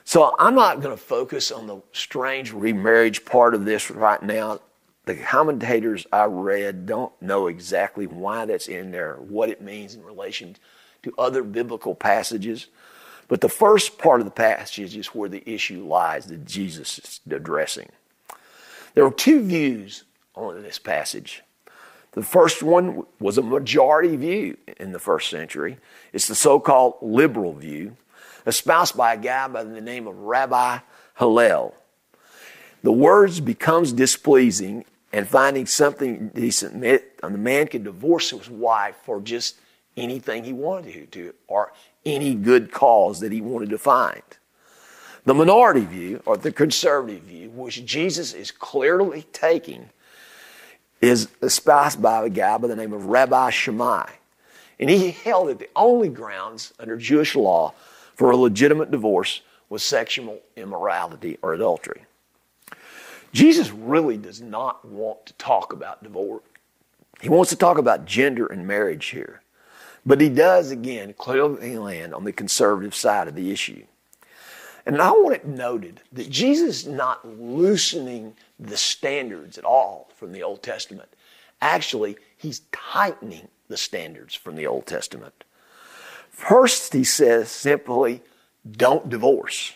So 0.03 0.35
I'm 0.37 0.55
not 0.55 0.81
going 0.81 0.95
to 0.95 1.01
focus 1.01 1.51
on 1.51 1.65
the 1.65 1.81
strange 1.91 2.53
remarriage 2.53 3.25
part 3.25 3.55
of 3.55 3.65
this 3.65 3.89
right 3.89 4.21
now. 4.21 4.59
The 5.05 5.15
commentators 5.15 6.05
I 6.11 6.25
read 6.25 6.85
don't 6.85 7.11
know 7.21 7.47
exactly 7.47 8.05
why 8.05 8.45
that's 8.45 8.67
in 8.67 8.91
there, 8.91 9.15
what 9.15 9.49
it 9.49 9.61
means 9.61 9.95
in 9.95 10.03
relation 10.03 10.57
to 11.03 11.13
other 11.17 11.43
biblical 11.43 11.95
passages. 11.95 12.67
But 13.27 13.41
the 13.41 13.49
first 13.49 13.97
part 13.97 14.21
of 14.21 14.25
the 14.25 14.31
passage 14.31 14.95
is 14.95 15.07
where 15.07 15.29
the 15.29 15.47
issue 15.49 15.85
lies 15.85 16.27
that 16.27 16.45
Jesus 16.45 16.99
is 16.99 17.19
addressing. 17.29 17.89
There 18.93 19.05
are 19.05 19.11
two 19.11 19.43
views 19.43 20.03
on 20.35 20.61
this 20.61 20.79
passage. 20.79 21.41
The 22.11 22.23
first 22.23 22.63
one 22.63 23.03
was 23.19 23.37
a 23.37 23.41
majority 23.41 24.15
view 24.15 24.57
in 24.77 24.91
the 24.91 24.99
first 24.99 25.29
century. 25.29 25.77
It's 26.13 26.27
the 26.27 26.35
so 26.35 26.59
called 26.59 26.95
liberal 27.01 27.53
view, 27.53 27.97
espoused 28.45 28.95
by 28.95 29.15
a 29.15 29.17
guy 29.17 29.47
by 29.47 29.63
the 29.63 29.81
name 29.81 30.07
of 30.07 30.17
Rabbi 30.17 30.79
Hillel. 31.17 31.73
The 32.83 32.91
words 32.91 33.39
becomes 33.39 33.91
displeasing 33.91 34.85
and 35.11 35.27
finding 35.27 35.65
something 35.65 36.29
decent. 36.29 36.79
The 36.81 37.29
man 37.29 37.67
could 37.67 37.83
divorce 37.83 38.29
his 38.29 38.49
wife 38.49 38.95
for 39.03 39.19
just 39.19 39.55
anything 39.97 40.43
he 40.43 40.53
wanted 40.53 40.93
to, 40.93 41.05
do 41.07 41.33
or 41.47 41.73
any 42.05 42.35
good 42.35 42.71
cause 42.71 43.19
that 43.19 43.31
he 43.31 43.41
wanted 43.41 43.69
to 43.69 43.77
find. 43.77 44.21
The 45.25 45.33
minority 45.33 45.85
view, 45.85 46.21
or 46.25 46.37
the 46.37 46.51
conservative 46.51 47.23
view, 47.23 47.49
which 47.49 47.83
Jesus 47.83 48.33
is 48.33 48.51
clearly 48.51 49.25
taking, 49.33 49.89
is 51.01 51.29
espoused 51.41 52.01
by 52.01 52.25
a 52.25 52.29
guy 52.29 52.57
by 52.57 52.67
the 52.67 52.75
name 52.75 52.93
of 52.93 53.07
Rabbi 53.07 53.49
Shammai. 53.49 54.09
And 54.79 54.89
he 54.89 55.11
held 55.11 55.49
that 55.49 55.59
the 55.59 55.69
only 55.75 56.09
grounds 56.09 56.73
under 56.79 56.97
Jewish 56.97 57.35
law 57.35 57.73
for 58.15 58.31
a 58.31 58.37
legitimate 58.37 58.91
divorce 58.91 59.41
was 59.69 59.83
sexual 59.83 60.39
immorality 60.55 61.37
or 61.41 61.53
adultery. 61.53 62.05
Jesus 63.33 63.71
really 63.71 64.17
does 64.17 64.41
not 64.41 64.85
want 64.85 65.25
to 65.25 65.33
talk 65.33 65.73
about 65.73 66.03
divorce. 66.03 66.43
He 67.21 67.29
wants 67.29 67.49
to 67.49 67.55
talk 67.55 67.77
about 67.77 68.05
gender 68.05 68.45
and 68.45 68.67
marriage 68.67 69.07
here. 69.07 69.41
But 70.05 70.21
he 70.21 70.29
does, 70.29 70.71
again, 70.71 71.13
clearly 71.17 71.77
land 71.77 72.13
on 72.13 72.23
the 72.23 72.31
conservative 72.31 72.93
side 72.93 73.27
of 73.27 73.35
the 73.35 73.51
issue. 73.51 73.83
And 74.85 75.01
I 75.01 75.11
want 75.11 75.35
it 75.35 75.47
noted 75.47 76.01
that 76.11 76.29
Jesus 76.29 76.85
is 76.85 76.87
not 76.87 77.27
loosening 77.27 78.35
the 78.59 78.77
standards 78.77 79.57
at 79.57 79.65
all 79.65 80.11
from 80.15 80.31
the 80.31 80.43
Old 80.43 80.61
Testament. 80.61 81.09
Actually, 81.59 82.17
he's 82.37 82.61
tightening 82.71 83.47
the 83.67 83.77
standards 83.77 84.35
from 84.35 84.55
the 84.55 84.67
Old 84.67 84.85
Testament. 84.85 85.43
First, 86.29 86.93
he 86.93 87.03
says 87.03 87.49
simply, 87.49 88.21
don't 88.69 89.09
divorce. 89.09 89.73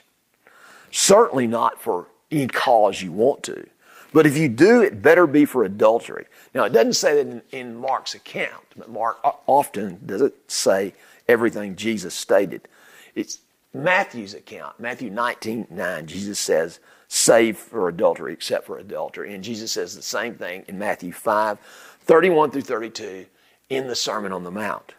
Certainly 0.92 1.48
not 1.48 1.82
for 1.82 2.08
any 2.32 2.48
cause 2.48 3.02
you 3.02 3.12
want 3.12 3.44
to. 3.44 3.66
But 4.12 4.26
if 4.26 4.38
you 4.38 4.50
do, 4.50 4.82
it 4.82 5.02
better 5.02 5.28
be 5.28 5.46
for 5.46 5.64
adultery. 5.64 6.26
Now, 6.54 6.64
it 6.64 6.74
doesn't 6.74 6.94
say 6.94 7.16
that 7.16 7.28
in, 7.28 7.42
in 7.52 7.76
Mark's 7.76 8.16
account, 8.16 8.66
but 8.76 8.90
Mark 8.90 9.20
often 9.46 10.00
doesn't 10.06 10.34
say 10.50 10.94
everything 11.28 11.76
Jesus 11.76 12.16
stated. 12.16 12.68
It's 13.14 13.40
Matthew's 13.74 14.34
account, 14.34 14.80
Matthew 14.80 15.12
19 15.12 15.68
9, 15.70 16.08
Jesus 16.08 16.40
says, 16.40 16.80
save 17.08 17.58
for 17.58 17.88
adultery 17.90 18.34
except 18.34 18.66
for 18.66 18.78
adultery. 18.78 19.34
And 19.34 19.44
Jesus 19.44 19.72
says 19.72 19.96
the 19.96 20.02
same 20.02 20.36
thing 20.36 20.64
in 20.68 20.80
Matthew 20.80 21.12
5 21.12 21.60
31 22.02 22.52
through 22.52 22.62
32 22.62 23.26
in 23.70 23.88
the 23.88 23.96
Sermon 23.96 24.32
on 24.32 24.44
the 24.44 24.52
Mount. 24.52 24.94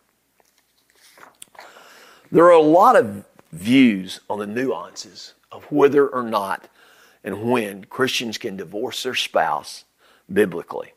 There 2.31 2.45
are 2.45 2.53
a 2.53 2.61
lot 2.61 2.95
of 2.95 3.25
views 3.53 4.21
on 4.29 4.39
the 4.39 4.47
nuances 4.47 5.35
of 5.51 5.65
whether 5.65 6.07
or 6.07 6.23
not 6.23 6.69
and 7.23 7.51
when 7.51 7.85
Christians 7.85 8.39
can 8.39 8.57
divorce 8.57 9.03
their 9.03 9.15
spouse 9.15 9.85
biblically. 10.33 10.93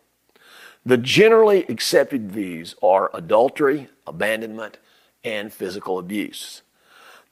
The 0.86 0.98
generally 0.98 1.64
accepted 1.68 2.32
views 2.32 2.76
are 2.82 3.10
adultery, 3.14 3.88
abandonment, 4.06 4.78
and 5.24 5.54
physical 5.54 5.98
abuse. 5.98 6.62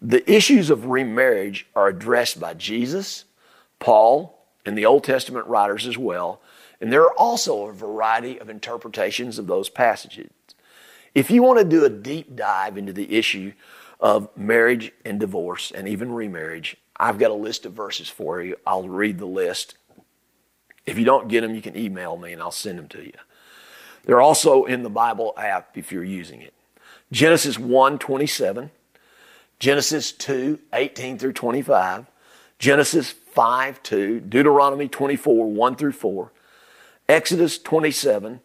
The 0.02 0.30
issues 0.32 0.70
of 0.70 0.86
remarriage 0.86 1.68
are 1.76 1.88
addressed 1.88 2.40
by 2.40 2.54
Jesus, 2.54 3.26
Paul, 3.80 4.48
and 4.66 4.78
the 4.78 4.86
Old 4.86 5.04
Testament 5.04 5.48
writers 5.48 5.86
as 5.86 5.98
well, 5.98 6.42
and 6.80 6.92
there 6.92 7.04
are 7.04 7.18
also 7.18 7.68
a 7.68 7.74
variety 7.74 8.40
of 8.40 8.50
interpretations 8.50 9.38
of 9.38 9.48
those 9.48 9.70
passages. 9.70 10.32
If 11.14 11.30
you 11.30 11.44
want 11.44 11.60
to 11.60 11.66
do 11.66 11.84
a 11.84 11.90
deep 11.90 12.36
dive 12.36 12.78
into 12.78 12.94
the 12.94 13.18
issue 13.18 13.54
of 14.00 14.30
marriage 14.36 14.92
and 15.06 15.20
divorce 15.20 15.72
and 15.72 15.88
even 15.88 16.12
remarriage, 16.14 16.78
I've 17.02 17.18
got 17.18 17.32
a 17.32 17.36
list 17.36 17.66
of 17.66 17.74
verses 17.74 18.08
for 18.08 18.44
you. 18.44 18.58
I'll 18.66 18.88
read 18.88 19.18
the 19.18 19.26
list. 19.26 19.76
If 20.86 21.00
you 21.00 21.04
don't 21.04 21.28
get 21.28 21.42
them, 21.42 21.56
you 21.56 21.62
can 21.62 21.76
email 21.76 22.16
me 22.16 22.32
and 22.32 22.40
I'll 22.40 22.52
send 22.52 22.78
them 22.78 22.88
to 22.90 23.04
you. 23.04 23.14
They're 24.06 24.22
also 24.22 24.66
in 24.66 24.84
the 24.84 24.90
Bible 24.90 25.34
app 25.36 25.76
if 25.76 25.92
you're 25.92 26.04
using 26.04 26.42
it. 26.42 26.54
Genesis 27.12 27.58
1 27.58 27.98
27, 27.98 28.70
Genesis 29.60 30.12
2, 30.12 30.60
18 30.74 31.18
through 31.18 31.34
25, 31.34 32.06
Genesis 32.60 33.12
5, 33.12 33.82
2, 33.82 34.20
Deuteronomy 34.20 34.88
24, 34.88 35.52
1 35.52 35.76
through 35.76 35.92
4, 35.92 36.32
Exodus 37.10 37.58
27, 37.58 38.42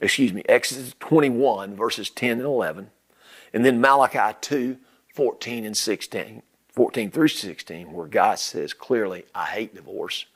excuse 0.00 0.32
me, 0.32 0.42
Exodus 0.48 0.94
21, 1.00 1.74
verses 1.74 2.08
10 2.08 2.30
and 2.30 2.40
11, 2.42 2.90
and 3.52 3.64
then 3.64 3.80
Malachi 3.80 4.36
2, 4.40 4.78
14 5.12 5.64
and 5.64 5.76
16, 5.76 6.42
14 6.76 7.10
through 7.10 7.28
16, 7.28 7.92
where 7.92 8.06
God 8.06 8.38
says 8.38 8.74
clearly, 8.74 9.24
I 9.34 9.46
hate 9.46 9.74
divorce. 9.74 10.26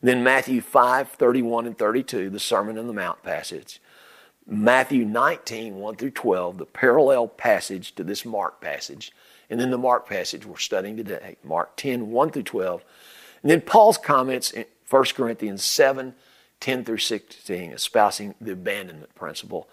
And 0.00 0.08
then 0.08 0.24
Matthew 0.24 0.62
5, 0.62 1.10
31 1.10 1.66
and 1.66 1.78
32, 1.78 2.30
the 2.30 2.40
Sermon 2.40 2.78
on 2.78 2.86
the 2.86 2.94
Mount 2.94 3.22
passage. 3.22 3.80
Matthew 4.46 5.04
19, 5.04 5.76
1 5.76 5.96
through 5.96 6.10
12, 6.10 6.58
the 6.58 6.66
parallel 6.66 7.28
passage 7.28 7.94
to 7.94 8.04
this 8.04 8.24
Mark 8.24 8.60
passage. 8.60 9.12
And 9.50 9.60
then 9.60 9.70
the 9.70 9.78
Mark 9.78 10.08
passage 10.08 10.46
we're 10.46 10.56
studying 10.56 10.96
today, 10.96 11.36
Mark 11.44 11.76
10, 11.76 12.10
1 12.10 12.30
through 12.30 12.42
12. 12.42 12.84
And 13.42 13.50
then 13.50 13.60
Paul's 13.60 13.98
comments 13.98 14.50
in 14.50 14.64
1 14.88 15.04
Corinthians 15.14 15.62
7, 15.64 16.14
10 16.60 16.84
through 16.84 16.98
16, 16.98 17.72
espousing 17.72 18.34
the 18.40 18.52
abandonment 18.52 19.14
principle. 19.14 19.68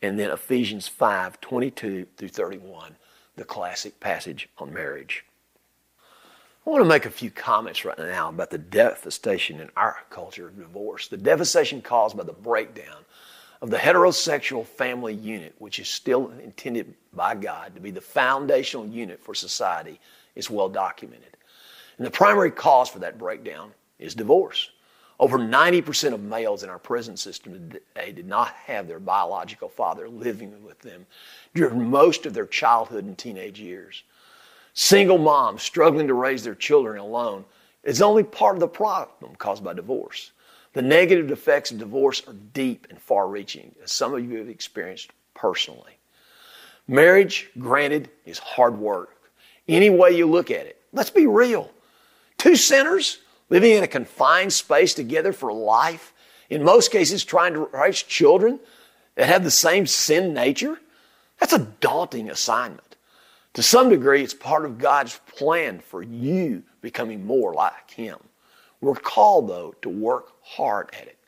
And 0.00 0.20
then 0.20 0.30
Ephesians 0.30 0.86
5, 0.86 1.40
22 1.40 2.06
through 2.16 2.28
31, 2.28 2.96
the 3.34 3.44
classic 3.44 3.98
passage 3.98 4.48
on 4.58 4.72
marriage. 4.72 5.24
I 6.68 6.70
want 6.70 6.84
to 6.84 6.88
make 6.88 7.06
a 7.06 7.10
few 7.10 7.30
comments 7.30 7.86
right 7.86 7.96
now 7.96 8.28
about 8.28 8.50
the 8.50 8.58
devastation 8.58 9.58
in 9.58 9.70
our 9.74 9.96
culture 10.10 10.48
of 10.48 10.58
divorce, 10.58 11.08
the 11.08 11.16
devastation 11.16 11.80
caused 11.80 12.14
by 12.14 12.24
the 12.24 12.34
breakdown 12.34 13.06
of 13.62 13.70
the 13.70 13.78
heterosexual 13.78 14.66
family 14.66 15.14
unit, 15.14 15.54
which 15.56 15.78
is 15.78 15.88
still 15.88 16.30
intended 16.44 16.92
by 17.14 17.34
God 17.36 17.74
to 17.74 17.80
be 17.80 17.90
the 17.90 18.02
foundational 18.02 18.86
unit 18.86 19.18
for 19.18 19.34
society, 19.34 19.98
is 20.36 20.50
well 20.50 20.68
documented. 20.68 21.38
And 21.96 22.06
the 22.06 22.10
primary 22.10 22.50
cause 22.50 22.90
for 22.90 22.98
that 22.98 23.16
breakdown 23.16 23.72
is 23.98 24.14
divorce. 24.14 24.70
Over 25.18 25.38
90% 25.38 26.12
of 26.12 26.20
males 26.20 26.64
in 26.64 26.68
our 26.68 26.78
prison 26.78 27.16
system 27.16 27.54
today 27.70 28.12
did 28.12 28.28
not 28.28 28.48
have 28.66 28.86
their 28.86 29.00
biological 29.00 29.70
father 29.70 30.06
living 30.06 30.62
with 30.62 30.80
them 30.80 31.06
during 31.54 31.88
most 31.88 32.26
of 32.26 32.34
their 32.34 32.44
childhood 32.44 33.06
and 33.06 33.16
teenage 33.16 33.58
years. 33.58 34.02
Single 34.80 35.18
moms 35.18 35.64
struggling 35.64 36.06
to 36.06 36.14
raise 36.14 36.44
their 36.44 36.54
children 36.54 37.00
alone 37.00 37.44
is 37.82 38.00
only 38.00 38.22
part 38.22 38.54
of 38.54 38.60
the 38.60 38.68
problem 38.68 39.34
caused 39.34 39.64
by 39.64 39.72
divorce. 39.72 40.30
The 40.72 40.82
negative 40.82 41.32
effects 41.32 41.72
of 41.72 41.78
divorce 41.78 42.22
are 42.28 42.36
deep 42.54 42.86
and 42.88 43.02
far 43.02 43.26
reaching, 43.26 43.74
as 43.82 43.90
some 43.90 44.14
of 44.14 44.24
you 44.24 44.38
have 44.38 44.48
experienced 44.48 45.10
personally. 45.34 45.98
Marriage, 46.86 47.50
granted, 47.58 48.08
is 48.24 48.38
hard 48.38 48.78
work. 48.78 49.20
Any 49.66 49.90
way 49.90 50.12
you 50.12 50.26
look 50.26 50.48
at 50.48 50.66
it, 50.66 50.80
let's 50.92 51.10
be 51.10 51.26
real. 51.26 51.72
Two 52.36 52.54
sinners 52.54 53.18
living 53.50 53.72
in 53.72 53.82
a 53.82 53.88
confined 53.88 54.52
space 54.52 54.94
together 54.94 55.32
for 55.32 55.52
life, 55.52 56.14
in 56.50 56.62
most 56.62 56.92
cases 56.92 57.24
trying 57.24 57.54
to 57.54 57.68
raise 57.72 58.00
children 58.00 58.60
that 59.16 59.26
have 59.26 59.42
the 59.42 59.50
same 59.50 59.88
sin 59.88 60.32
nature, 60.32 60.78
that's 61.40 61.52
a 61.52 61.66
daunting 61.80 62.30
assignment. 62.30 62.87
To 63.54 63.62
some 63.62 63.88
degree, 63.88 64.22
it's 64.22 64.34
part 64.34 64.64
of 64.64 64.78
God's 64.78 65.20
plan 65.26 65.80
for 65.80 66.02
you 66.02 66.62
becoming 66.80 67.26
more 67.26 67.54
like 67.54 67.90
Him. 67.90 68.18
We're 68.80 68.94
called, 68.94 69.48
though, 69.48 69.74
to 69.82 69.88
work 69.88 70.32
hard 70.42 70.90
at 70.92 71.08
it. 71.08 71.18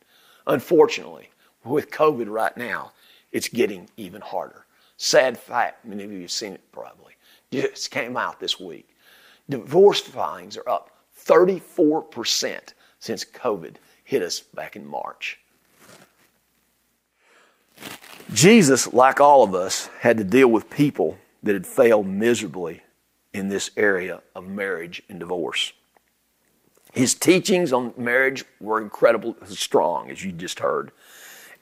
Unfortunately, 0.47 1.31
with 1.65 1.91
COVID 1.91 2.29
right 2.29 2.57
now, 2.57 2.93
it's 3.33 3.49
getting 3.49 3.89
even 3.97 4.21
harder. 4.21 4.67
Sad 4.97 5.39
fact, 5.39 5.85
many 5.85 6.05
of 6.05 6.13
you 6.13 6.23
have 6.23 6.31
seen 6.31 6.53
it 6.53 6.73
probably. 6.73 7.15
Just 7.51 7.91
came 7.91 8.17
out 8.17 8.39
this 8.39 8.61
week. 8.61 8.89
Divorce 9.49 10.01
filings 10.01 10.57
are 10.57 10.69
up 10.69 10.91
34% 11.27 12.75
since 12.99 13.25
COVID 13.25 13.77
hit 14.05 14.23
us 14.23 14.41
back 14.41 14.77
in 14.77 14.87
March. 14.87 15.41
Jesus, 18.33 18.93
like 18.93 19.21
all 19.21 19.43
of 19.43 19.55
us, 19.55 19.89
had 20.01 20.19
to 20.19 20.25
deal 20.25 20.49
with 20.49 20.71
people 20.71 21.19
that 21.43 21.55
had 21.55 21.67
failed 21.67 22.07
miserably 22.07 22.83
in 23.33 23.49
this 23.49 23.71
area 23.77 24.23
of 24.35 24.47
marriage 24.47 25.03
and 25.09 25.21
divorce. 25.21 25.73
His 26.93 27.15
teachings 27.15 27.73
on 27.73 27.95
marriage 27.97 28.45
were 28.61 28.81
incredibly 28.81 29.35
strong, 29.47 30.11
as 30.11 30.25
you 30.25 30.33
just 30.33 30.59
heard. 30.59 30.91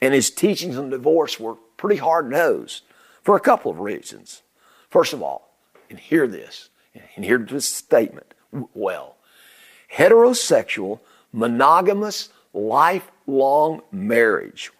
And 0.01 0.13
his 0.13 0.31
teachings 0.31 0.77
on 0.77 0.89
divorce 0.89 1.39
were 1.39 1.55
pretty 1.77 1.97
hard 1.97 2.29
nosed 2.29 2.83
for 3.21 3.35
a 3.35 3.39
couple 3.39 3.69
of 3.69 3.79
reasons. 3.79 4.41
First 4.89 5.13
of 5.13 5.21
all, 5.21 5.53
and 5.89 5.99
hear 5.99 6.27
this, 6.27 6.69
and 7.15 7.23
hear 7.23 7.37
this 7.37 7.67
statement 7.67 8.33
well 8.73 9.15
heterosexual, 9.93 10.99
monogamous, 11.33 12.29
lifelong 12.53 13.81
marriage 13.91 14.71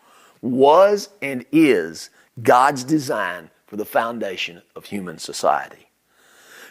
was 0.42 1.10
and 1.22 1.46
is 1.52 2.10
God's 2.42 2.84
design 2.84 3.50
for 3.70 3.78
the 3.78 3.86
foundation 3.86 4.64
of 4.76 4.86
human 4.86 5.20
society. 5.20 5.90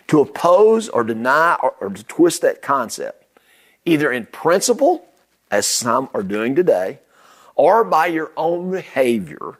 To 0.09 0.21
oppose 0.21 0.89
or 0.89 1.05
deny 1.05 1.57
or, 1.63 1.77
or 1.81 1.91
to 1.91 2.03
twist 2.03 2.43
that 2.43 2.61
concept, 2.61 3.25
either 3.85 4.11
in 4.11 4.27
principle, 4.27 5.07
as 5.49 5.65
some 5.65 6.09
are 6.13 6.25
doing 6.25 6.57
today, 6.57 6.99
or 7.55 7.85
by 7.85 8.07
your 8.07 8.33
own 8.37 8.73
behavior, 8.73 9.59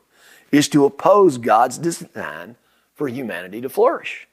is 0.51 0.69
to 0.71 0.85
oppose 0.85 1.39
God's 1.39 1.79
design 1.79 2.57
for 2.97 3.07
humanity 3.07 3.61
to 3.61 3.69
flourish. 3.69 4.27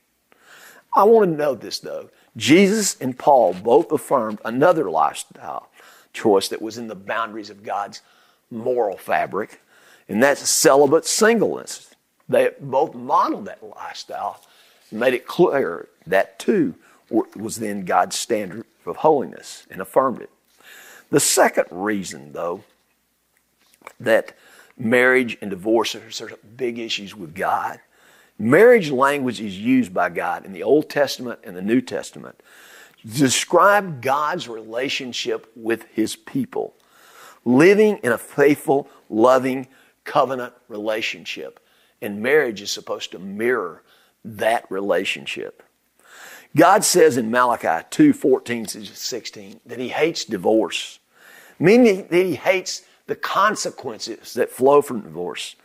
I 0.96 1.04
want 1.04 1.30
to 1.30 1.38
note 1.38 1.62
this 1.62 1.78
though. 1.78 2.10
Jesus 2.36 3.00
and 3.00 3.18
Paul 3.18 3.54
both 3.54 3.92
affirmed 3.92 4.40
another 4.44 4.90
lifestyle 4.90 5.70
choice 6.12 6.48
that 6.48 6.62
was 6.62 6.80
in 6.80 6.88
the 6.88 6.96
boundaries 6.96 7.52
of 7.52 7.64
God's 7.64 8.02
moral 8.50 8.98
fabric, 8.98 9.62
and 10.10 10.24
that's 10.24 10.50
celibate 10.50 11.06
singleness. 11.06 11.95
They 12.28 12.50
both 12.60 12.96
modeled 12.96 13.46
that 13.46 13.64
lifestyle, 13.64 14.42
made 14.92 15.14
it 15.14 15.28
clear 15.28 15.88
that 16.08 16.40
too 16.40 16.76
was 17.10 17.58
then 17.58 17.86
God's 17.86 18.16
standard 18.16 18.66
of 18.86 18.98
holiness 18.98 19.68
and 19.70 19.82
affirmed 19.82 20.22
it. 20.22 20.30
The 21.12 21.20
second 21.20 21.66
reason, 21.70 22.34
though, 22.34 22.64
that 24.00 24.36
marriage 24.78 25.38
and 25.42 25.52
divorce 25.52 25.96
are 25.96 26.30
big 26.58 26.80
issues 26.80 27.16
with 27.16 27.36
God 27.36 27.80
Marriage 28.38 28.92
language 28.92 29.40
is 29.40 29.58
used 29.58 29.94
by 29.94 30.10
God 30.10 30.46
in 30.46 30.52
the 30.52 30.64
Old 30.64 30.90
Testament 30.90 31.40
and 31.44 31.56
the 31.56 31.62
New 31.62 31.80
Testament 31.80 32.42
to 33.02 33.08
describe 33.08 34.02
God's 34.02 34.50
relationship 34.50 35.50
with 35.56 35.86
His 35.94 36.18
people, 36.18 36.74
living 37.46 37.98
in 37.98 38.12
a 38.12 38.18
faithful, 38.18 38.90
loving, 39.10 39.68
covenant 40.04 40.54
relationship. 40.68 41.62
And 42.06 42.22
marriage 42.22 42.62
is 42.62 42.70
supposed 42.70 43.14
to 43.14 43.20
mirror 43.20 43.82
that 44.24 44.70
relationship. 44.70 45.64
God 46.56 46.84
says 46.84 47.18
in 47.18 47.32
Malachi 47.32 47.84
2 47.90 48.14
14 48.14 48.68
16 48.68 49.60
that 49.66 49.80
He 49.80 49.90
hates 49.90 50.24
divorce, 50.24 51.00
meaning 51.58 52.08
that 52.08 52.26
He 52.26 52.36
hates 52.36 52.84
the 53.08 53.16
consequences 53.16 54.36
that 54.36 54.52
flow 54.52 54.84
from 54.84 55.02
divorce. 55.02 55.56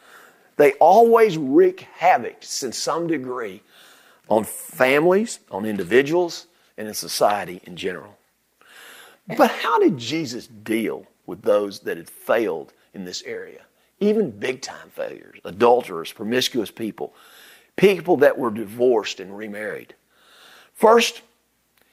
They 0.56 0.72
always 0.72 1.36
wreak 1.36 1.80
havoc 1.98 2.42
in 2.62 2.72
some 2.72 3.06
degree 3.06 3.62
on 4.30 4.44
families, 4.44 5.40
on 5.50 5.66
individuals, 5.66 6.46
and 6.78 6.88
in 6.88 6.94
society 6.94 7.60
in 7.64 7.76
general. 7.76 8.16
But 9.36 9.50
how 9.50 9.78
did 9.78 9.98
Jesus 9.98 10.46
deal 10.46 11.04
with 11.26 11.42
those 11.42 11.80
that 11.80 11.98
had 11.98 12.08
failed 12.08 12.72
in 12.94 13.04
this 13.04 13.22
area? 13.24 13.60
Even 14.00 14.30
big 14.30 14.62
time 14.62 14.88
failures, 14.90 15.38
adulterers, 15.44 16.12
promiscuous 16.12 16.70
people, 16.70 17.14
people 17.76 18.16
that 18.18 18.38
were 18.38 18.50
divorced 18.50 19.20
and 19.20 19.36
remarried. 19.36 19.94
First, 20.74 21.22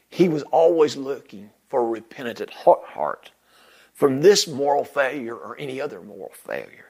he 0.09 0.29
was 0.29 0.43
always 0.43 0.95
looking 0.95 1.49
for 1.67 1.81
a 1.81 1.89
repentant 1.89 2.51
heart 2.51 3.31
from 3.93 4.21
this 4.21 4.47
moral 4.47 4.85
failure 4.85 5.35
or 5.35 5.57
any 5.59 5.81
other 5.81 6.01
moral 6.01 6.31
failure 6.33 6.87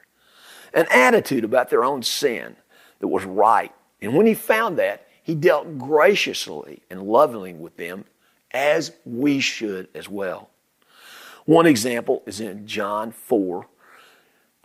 an 0.72 0.86
attitude 0.90 1.44
about 1.44 1.70
their 1.70 1.84
own 1.84 2.02
sin 2.02 2.56
that 3.00 3.08
was 3.08 3.24
right. 3.24 3.72
And 4.00 4.14
when 4.14 4.26
he 4.26 4.34
found 4.34 4.78
that, 4.78 5.06
he 5.22 5.34
dealt 5.34 5.78
graciously 5.78 6.82
and 6.90 7.02
lovingly 7.02 7.52
with 7.52 7.76
them 7.76 8.04
as 8.50 8.92
we 9.04 9.40
should 9.40 9.88
as 9.94 10.08
well. 10.08 10.50
One 11.44 11.66
example 11.66 12.22
is 12.26 12.40
in 12.40 12.66
John 12.66 13.12
4, 13.12 13.66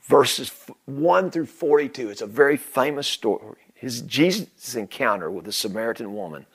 verses 0.04 0.52
1 0.86 1.32
through 1.32 1.46
42. 1.46 2.10
It's 2.10 2.22
a 2.22 2.28
very 2.28 2.58
famous 2.58 3.08
story. 3.08 3.58
His 3.74 4.02
Jesus' 4.02 4.76
encounter 4.76 5.30
with 5.30 5.48
a 5.48 5.52
Samaritan 5.52 6.14
woman 6.14 6.46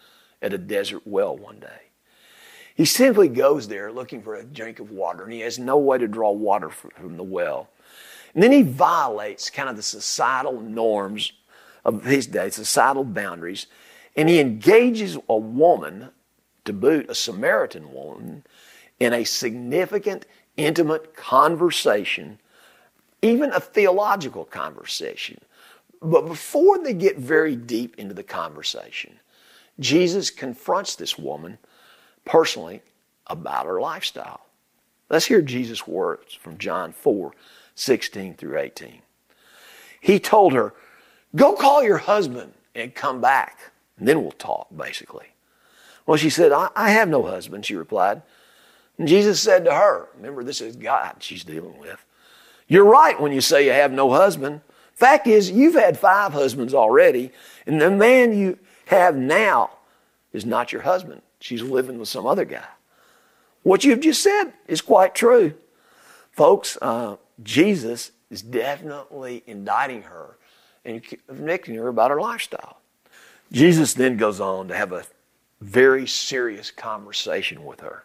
at 0.40 0.52
a 0.52 0.58
desert 0.58 1.02
well 1.04 1.36
one 1.36 1.60
day. 1.60 1.88
He 2.74 2.84
simply 2.84 3.28
goes 3.28 3.66
there 3.66 3.90
looking 3.90 4.22
for 4.22 4.36
a 4.36 4.44
drink 4.44 4.78
of 4.78 4.92
water, 4.92 5.24
and 5.24 5.32
he 5.32 5.40
has 5.40 5.58
no 5.58 5.76
way 5.78 5.98
to 5.98 6.06
draw 6.06 6.30
water 6.30 6.70
from 6.70 7.16
the 7.16 7.24
well. 7.24 7.68
And 8.34 8.42
then 8.42 8.52
he 8.52 8.62
violates 8.62 9.50
kind 9.50 9.68
of 9.68 9.76
the 9.76 9.82
societal 9.82 10.60
norms 10.60 11.32
of 11.84 12.04
his 12.04 12.26
day, 12.26 12.50
societal 12.50 13.02
boundaries, 13.02 13.66
and 14.14 14.28
he 14.28 14.38
engages 14.38 15.18
a 15.28 15.36
woman, 15.36 16.10
to 16.64 16.72
boot, 16.72 17.10
a 17.10 17.14
Samaritan 17.14 17.92
woman, 17.92 18.44
in 19.00 19.12
a 19.12 19.24
significant, 19.24 20.26
intimate 20.56 21.16
conversation, 21.16 22.38
even 23.22 23.52
a 23.52 23.60
theological 23.60 24.44
conversation. 24.44 25.40
But 26.00 26.26
before 26.26 26.78
they 26.78 26.94
get 26.94 27.18
very 27.18 27.56
deep 27.56 27.98
into 27.98 28.14
the 28.14 28.22
conversation, 28.22 29.18
Jesus 29.80 30.30
confronts 30.30 30.96
this 30.96 31.18
woman 31.18 31.58
personally 32.24 32.82
about 33.26 33.66
her 33.66 33.80
lifestyle. 33.80 34.40
Let's 35.10 35.26
hear 35.26 35.40
Jesus' 35.40 35.86
words 35.86 36.34
from 36.34 36.58
John 36.58 36.92
4 36.92 37.32
16 37.74 38.34
through 38.34 38.58
18. 38.58 39.02
He 40.00 40.18
told 40.18 40.52
her, 40.52 40.74
Go 41.36 41.54
call 41.54 41.82
your 41.82 41.98
husband 41.98 42.54
and 42.74 42.94
come 42.94 43.20
back, 43.20 43.58
and 43.98 44.08
then 44.08 44.22
we'll 44.22 44.32
talk, 44.32 44.68
basically. 44.76 45.26
Well, 46.06 46.16
she 46.16 46.30
said, 46.30 46.52
I, 46.52 46.70
I 46.74 46.90
have 46.90 47.08
no 47.08 47.22
husband, 47.22 47.66
she 47.66 47.76
replied. 47.76 48.22
And 48.98 49.06
Jesus 49.06 49.40
said 49.40 49.64
to 49.64 49.74
her, 49.74 50.08
Remember, 50.16 50.42
this 50.42 50.60
is 50.60 50.74
God 50.76 51.16
she's 51.20 51.44
dealing 51.44 51.78
with. 51.78 52.04
You're 52.68 52.84
right 52.84 53.18
when 53.20 53.32
you 53.32 53.40
say 53.40 53.64
you 53.64 53.72
have 53.72 53.92
no 53.92 54.10
husband. 54.10 54.60
Fact 54.94 55.26
is, 55.26 55.50
you've 55.50 55.74
had 55.74 55.98
five 55.98 56.32
husbands 56.32 56.74
already, 56.74 57.32
and 57.66 57.80
the 57.80 57.90
man 57.90 58.36
you 58.36 58.58
have 58.86 59.16
now 59.16 59.70
is 60.32 60.44
not 60.44 60.72
your 60.72 60.82
husband. 60.82 61.22
She's 61.40 61.62
living 61.62 61.98
with 61.98 62.08
some 62.08 62.26
other 62.26 62.44
guy. 62.44 62.66
What 63.62 63.84
you've 63.84 64.00
just 64.00 64.22
said 64.22 64.52
is 64.66 64.80
quite 64.80 65.14
true. 65.14 65.54
Folks, 66.30 66.76
uh, 66.82 67.16
Jesus 67.42 68.12
is 68.30 68.42
definitely 68.42 69.42
indicting 69.46 70.02
her 70.02 70.36
and 70.84 71.02
convicting 71.02 71.74
her 71.76 71.88
about 71.88 72.10
her 72.10 72.20
lifestyle. 72.20 72.78
Jesus 73.50 73.94
then 73.94 74.16
goes 74.16 74.40
on 74.40 74.68
to 74.68 74.76
have 74.76 74.92
a 74.92 75.04
very 75.60 76.06
serious 76.06 76.70
conversation 76.70 77.64
with 77.64 77.80
her 77.80 78.04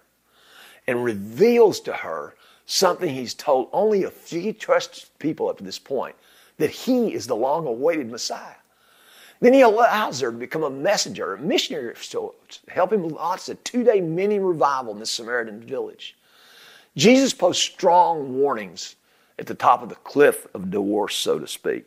and 0.87 1.03
reveals 1.03 1.79
to 1.81 1.93
her 1.93 2.35
something 2.65 3.13
he's 3.13 3.33
told 3.33 3.69
only 3.71 4.03
a 4.03 4.11
few 4.11 4.53
trusted 4.53 5.09
people 5.19 5.49
up 5.49 5.57
to 5.57 5.63
this 5.63 5.79
point 5.79 6.15
that 6.57 6.69
he 6.69 7.13
is 7.13 7.27
the 7.27 7.35
long 7.35 7.67
awaited 7.67 8.09
Messiah. 8.09 8.55
Then 9.39 9.53
he 9.53 9.61
allows 9.61 10.21
her 10.21 10.31
to 10.31 10.37
become 10.37 10.63
a 10.63 10.69
messenger, 10.69 11.33
a 11.33 11.39
missionary, 11.39 11.93
to 11.95 12.33
help 12.69 12.93
him 12.93 13.09
launch 13.09 13.49
a 13.49 13.55
two 13.55 13.83
day 13.83 13.99
mini 13.99 14.39
revival 14.39 14.93
in 14.93 14.99
this 14.99 15.11
Samaritan 15.11 15.59
village. 15.59 16.15
Jesus 16.95 17.33
posts 17.33 17.63
strong 17.63 18.37
warnings 18.37 18.95
at 19.39 19.47
the 19.47 19.55
top 19.55 19.81
of 19.81 19.89
the 19.89 19.95
cliff 19.95 20.47
of 20.53 20.71
divorce, 20.71 21.15
so 21.15 21.39
to 21.39 21.47
speak, 21.47 21.85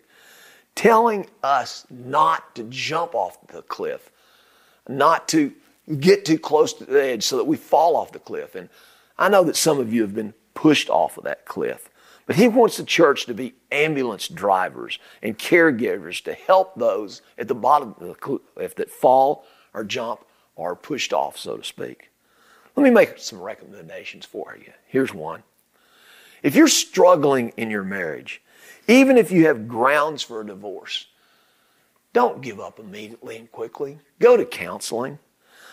telling 0.75 1.27
us 1.43 1.87
not 1.89 2.55
to 2.57 2.65
jump 2.65 3.15
off 3.15 3.39
the 3.47 3.63
cliff, 3.63 4.11
not 4.89 5.29
to 5.29 5.53
get 6.01 6.25
too 6.25 6.39
close 6.39 6.73
to 6.75 6.85
the 6.85 7.03
edge 7.03 7.23
so 7.23 7.37
that 7.37 7.45
we 7.45 7.57
fall 7.57 7.97
off 7.97 8.13
the 8.13 8.19
cliff. 8.19 8.55
And 8.55 8.69
I 9.17 9.29
know 9.29 9.45
that 9.45 9.57
some 9.57 9.79
of 9.79 9.93
you 9.93 10.03
have 10.03 10.15
been 10.15 10.35
pushed 10.57 10.91
off 10.91 11.17
of 11.17 11.23
that 11.25 11.45
cliff. 11.45 11.89
But 12.27 12.35
he 12.35 12.49
wants 12.49 12.77
the 12.77 12.85
church 12.85 13.27
to 13.27 13.35
be 13.35 13.55
ambulance 13.71 14.27
drivers 14.27 14.99
and 15.23 15.39
caregivers 15.39 16.25
to 16.25 16.33
help 16.33 16.75
those 16.75 17.23
at 17.39 17.47
the 17.47 17.55
bottom 17.55 17.95
of 18.01 18.09
the 18.09 18.15
cliff 18.15 18.75
that 18.75 18.91
fall 18.91 19.45
or 19.73 19.85
jump 19.85 20.25
or 20.57 20.73
are 20.73 20.77
pushed 20.77 21.13
off, 21.13 21.39
so 21.39 21.57
to 21.57 21.63
speak. 21.63 22.11
Let 22.75 22.83
me 22.83 22.91
make 22.91 23.19
some 23.19 23.41
recommendations 23.41 24.27
for 24.27 24.59
you. 24.61 24.73
Here's 24.89 25.15
one. 25.15 25.45
If 26.43 26.57
you're 26.57 26.69
struggling 26.69 27.51
in 27.57 27.71
your 27.71 27.85
marriage, 27.85 28.43
even 28.89 29.17
if 29.17 29.31
you 29.31 29.47
have 29.47 29.69
grounds 29.69 30.23
for 30.23 30.41
a 30.41 30.47
divorce, 30.47 31.07
don't 32.13 32.43
give 32.43 32.59
up 32.61 32.79
immediately 32.79 33.37
and 33.37 33.51
quickly. 33.53 33.99
Go 34.19 34.37
to 34.37 34.45
counseling. 34.45 35.19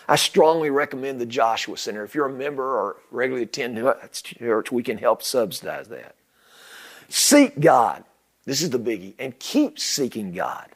I 0.06 0.16
strongly 0.16 0.70
recommend 0.70 1.20
the 1.20 1.26
Joshua 1.26 1.76
Center. 1.76 2.04
If 2.04 2.14
you're 2.14 2.26
a 2.26 2.32
member 2.32 2.62
or 2.62 2.96
regularly 3.10 3.44
attend 3.44 3.76
church, 4.22 4.70
we 4.70 4.82
can 4.82 4.98
help 4.98 5.22
subsidize 5.22 5.88
that. 5.88 6.14
Seek 7.08 7.58
God. 7.58 8.04
This 8.44 8.60
is 8.60 8.70
the 8.70 8.78
biggie. 8.78 9.14
And 9.18 9.38
keep 9.38 9.78
seeking 9.78 10.32
God. 10.32 10.68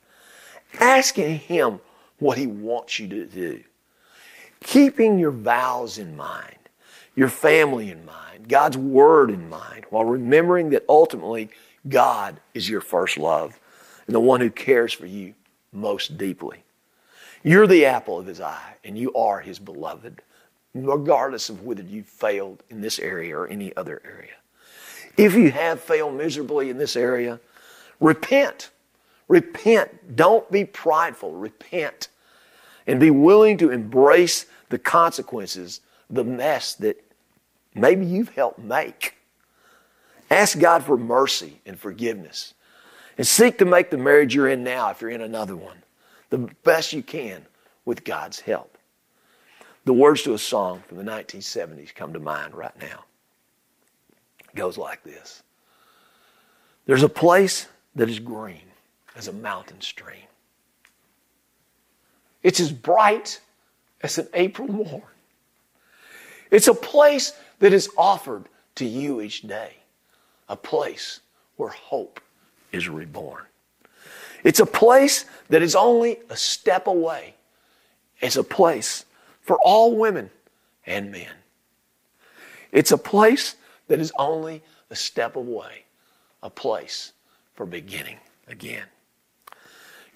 Asking 0.81 1.39
Him 1.39 1.81
what 2.19 2.39
He 2.39 2.47
wants 2.47 2.99
you 2.99 3.09
to 3.09 3.27
do. 3.27 3.63
Keeping 4.61 5.19
your 5.19 5.31
vows 5.31 5.99
in 5.99 6.17
mind, 6.17 6.57
your 7.15 7.29
family 7.29 7.91
in 7.91 8.05
mind, 8.05 8.49
God's 8.49 8.77
Word 8.77 9.31
in 9.31 9.49
mind, 9.49 9.85
while 9.91 10.05
remembering 10.05 10.71
that 10.71 10.85
ultimately 10.89 11.51
God 11.87 12.41
is 12.55 12.69
your 12.69 12.81
first 12.81 13.19
love 13.19 13.59
and 14.07 14.15
the 14.15 14.21
one 14.21 14.41
who 14.41 14.51
cares 14.51 14.93
for 14.93 15.07
you 15.07 15.35
most 15.73 16.17
deeply. 16.17 16.65
You're 17.43 17.67
the 17.67 17.87
apple 17.87 18.19
of 18.19 18.27
His 18.27 18.41
eye, 18.41 18.75
and 18.85 18.99
you 18.99 19.13
are 19.15 19.41
His 19.41 19.59
beloved, 19.59 20.23
regardless 20.75 21.49
of 21.49 21.65
whether 21.65 21.83
you 21.83 22.03
failed 22.03 22.63
in 22.71 22.81
this 22.81 22.99
area 22.99 23.37
or 23.37 23.47
any 23.47 23.75
other 23.77 24.03
area. 24.05 24.35
If 25.17 25.35
you 25.35 25.51
have 25.51 25.81
failed 25.81 26.15
miserably 26.15 26.71
in 26.71 26.79
this 26.79 26.97
area, 26.97 27.41
repent. 28.01 28.71
Repent. 29.27 30.17
Don't 30.17 30.51
be 30.51 30.65
prideful. 30.65 31.33
Repent. 31.33 32.09
And 32.87 33.01
be 33.01 33.11
willing 33.11 33.59
to 33.59 33.71
embrace 33.71 34.47
the 34.69 34.79
consequences, 34.79 35.81
the 36.09 36.25
mess 36.25 36.75
that 36.75 37.05
maybe 37.75 38.07
you've 38.07 38.31
helped 38.31 38.59
make. 38.59 39.17
Ask 40.31 40.59
God 40.59 40.85
for 40.85 40.97
mercy 40.97 41.61
and 41.67 41.79
forgiveness. 41.79 42.55
And 43.17 43.27
seek 43.27 43.59
to 43.59 43.65
make 43.65 43.91
the 43.91 43.99
marriage 43.99 44.35
you're 44.35 44.49
in 44.49 44.63
now, 44.63 44.91
if 44.91 45.01
you're 45.01 45.11
in 45.11 45.21
another 45.21 45.57
one, 45.57 45.83
the 46.31 46.49
best 46.65 46.93
you 46.93 47.03
can 47.03 47.45
with 47.85 48.05
God's 48.05 48.41
help. 48.41 48.77
The 49.85 49.93
words 49.93 50.23
to 50.25 50.35
a 50.35 50.39
song 50.39 50.83
from 50.87 50.99
the 50.99 51.05
1970s 51.05 51.95
come 51.95 52.13
to 52.13 52.21
mind 52.21 52.55
right 52.55 52.79
now 52.79 53.05
It 54.41 54.55
goes 54.55 54.77
like 54.77 55.03
this 55.03 55.43
There's 56.87 57.03
a 57.03 57.09
place 57.09 57.67
that 57.95 58.11
is 58.11 58.19
green 58.19 58.69
as 59.17 59.29
a 59.29 59.33
mountain 59.33 59.81
stream. 59.81 60.27
It's 62.43 62.61
as 62.61 62.71
bright 62.71 63.41
as 64.03 64.19
an 64.19 64.29
April 64.35 64.69
morn. 64.69 65.03
It's 66.51 66.69
a 66.69 66.75
place 66.75 67.33
that 67.59 67.73
is 67.73 67.91
offered 67.97 68.45
to 68.77 68.85
you 68.85 69.21
each 69.21 69.43
day, 69.43 69.73
a 70.49 70.57
place 70.57 71.21
where 71.57 71.71
hope 71.71 72.21
is 72.73 72.89
reborn. 72.89 73.45
It's 74.45 74.61
a 74.61 74.67
place 74.67 75.25
that 75.49 75.63
is 75.63 75.75
only 75.75 76.19
a 76.31 76.37
step 76.37 76.87
away. 76.87 77.35
It's 78.21 78.37
a 78.37 78.45
place 78.45 79.05
for 79.43 79.59
all 79.63 79.97
women 79.97 80.31
and 80.87 81.11
men. 81.11 81.31
It's 82.73 82.93
a 82.93 82.99
place 82.99 83.57
that 83.89 84.01
is 84.01 84.13
only 84.19 84.63
a 84.91 84.97
step 84.97 85.37
away, 85.37 85.85
a 86.43 86.51
place 86.51 87.13
for 87.55 87.67
beginning 87.67 88.19
again. 88.47 88.85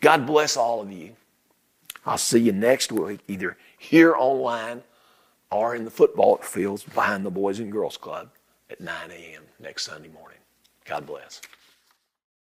God 0.00 0.26
bless 0.26 0.56
all 0.56 0.80
of 0.80 0.90
you. 0.92 1.14
I'll 2.04 2.18
see 2.18 2.40
you 2.40 2.52
next 2.52 2.90
week, 2.90 3.20
either 3.28 3.56
here 3.78 4.14
online 4.16 4.82
or 5.50 5.76
in 5.76 5.84
the 5.84 5.90
football 5.90 6.36
fields 6.38 6.82
behind 6.82 7.24
the 7.24 7.30
Boys 7.30 7.60
and 7.60 7.70
Girls 7.70 7.96
Club 7.96 8.30
at 8.70 8.80
9 8.80 8.94
a.m. 9.10 9.42
next 9.60 9.84
Sunday 9.84 10.08
morning. 10.08 10.38
God 10.84 11.06
bless. 11.06 11.40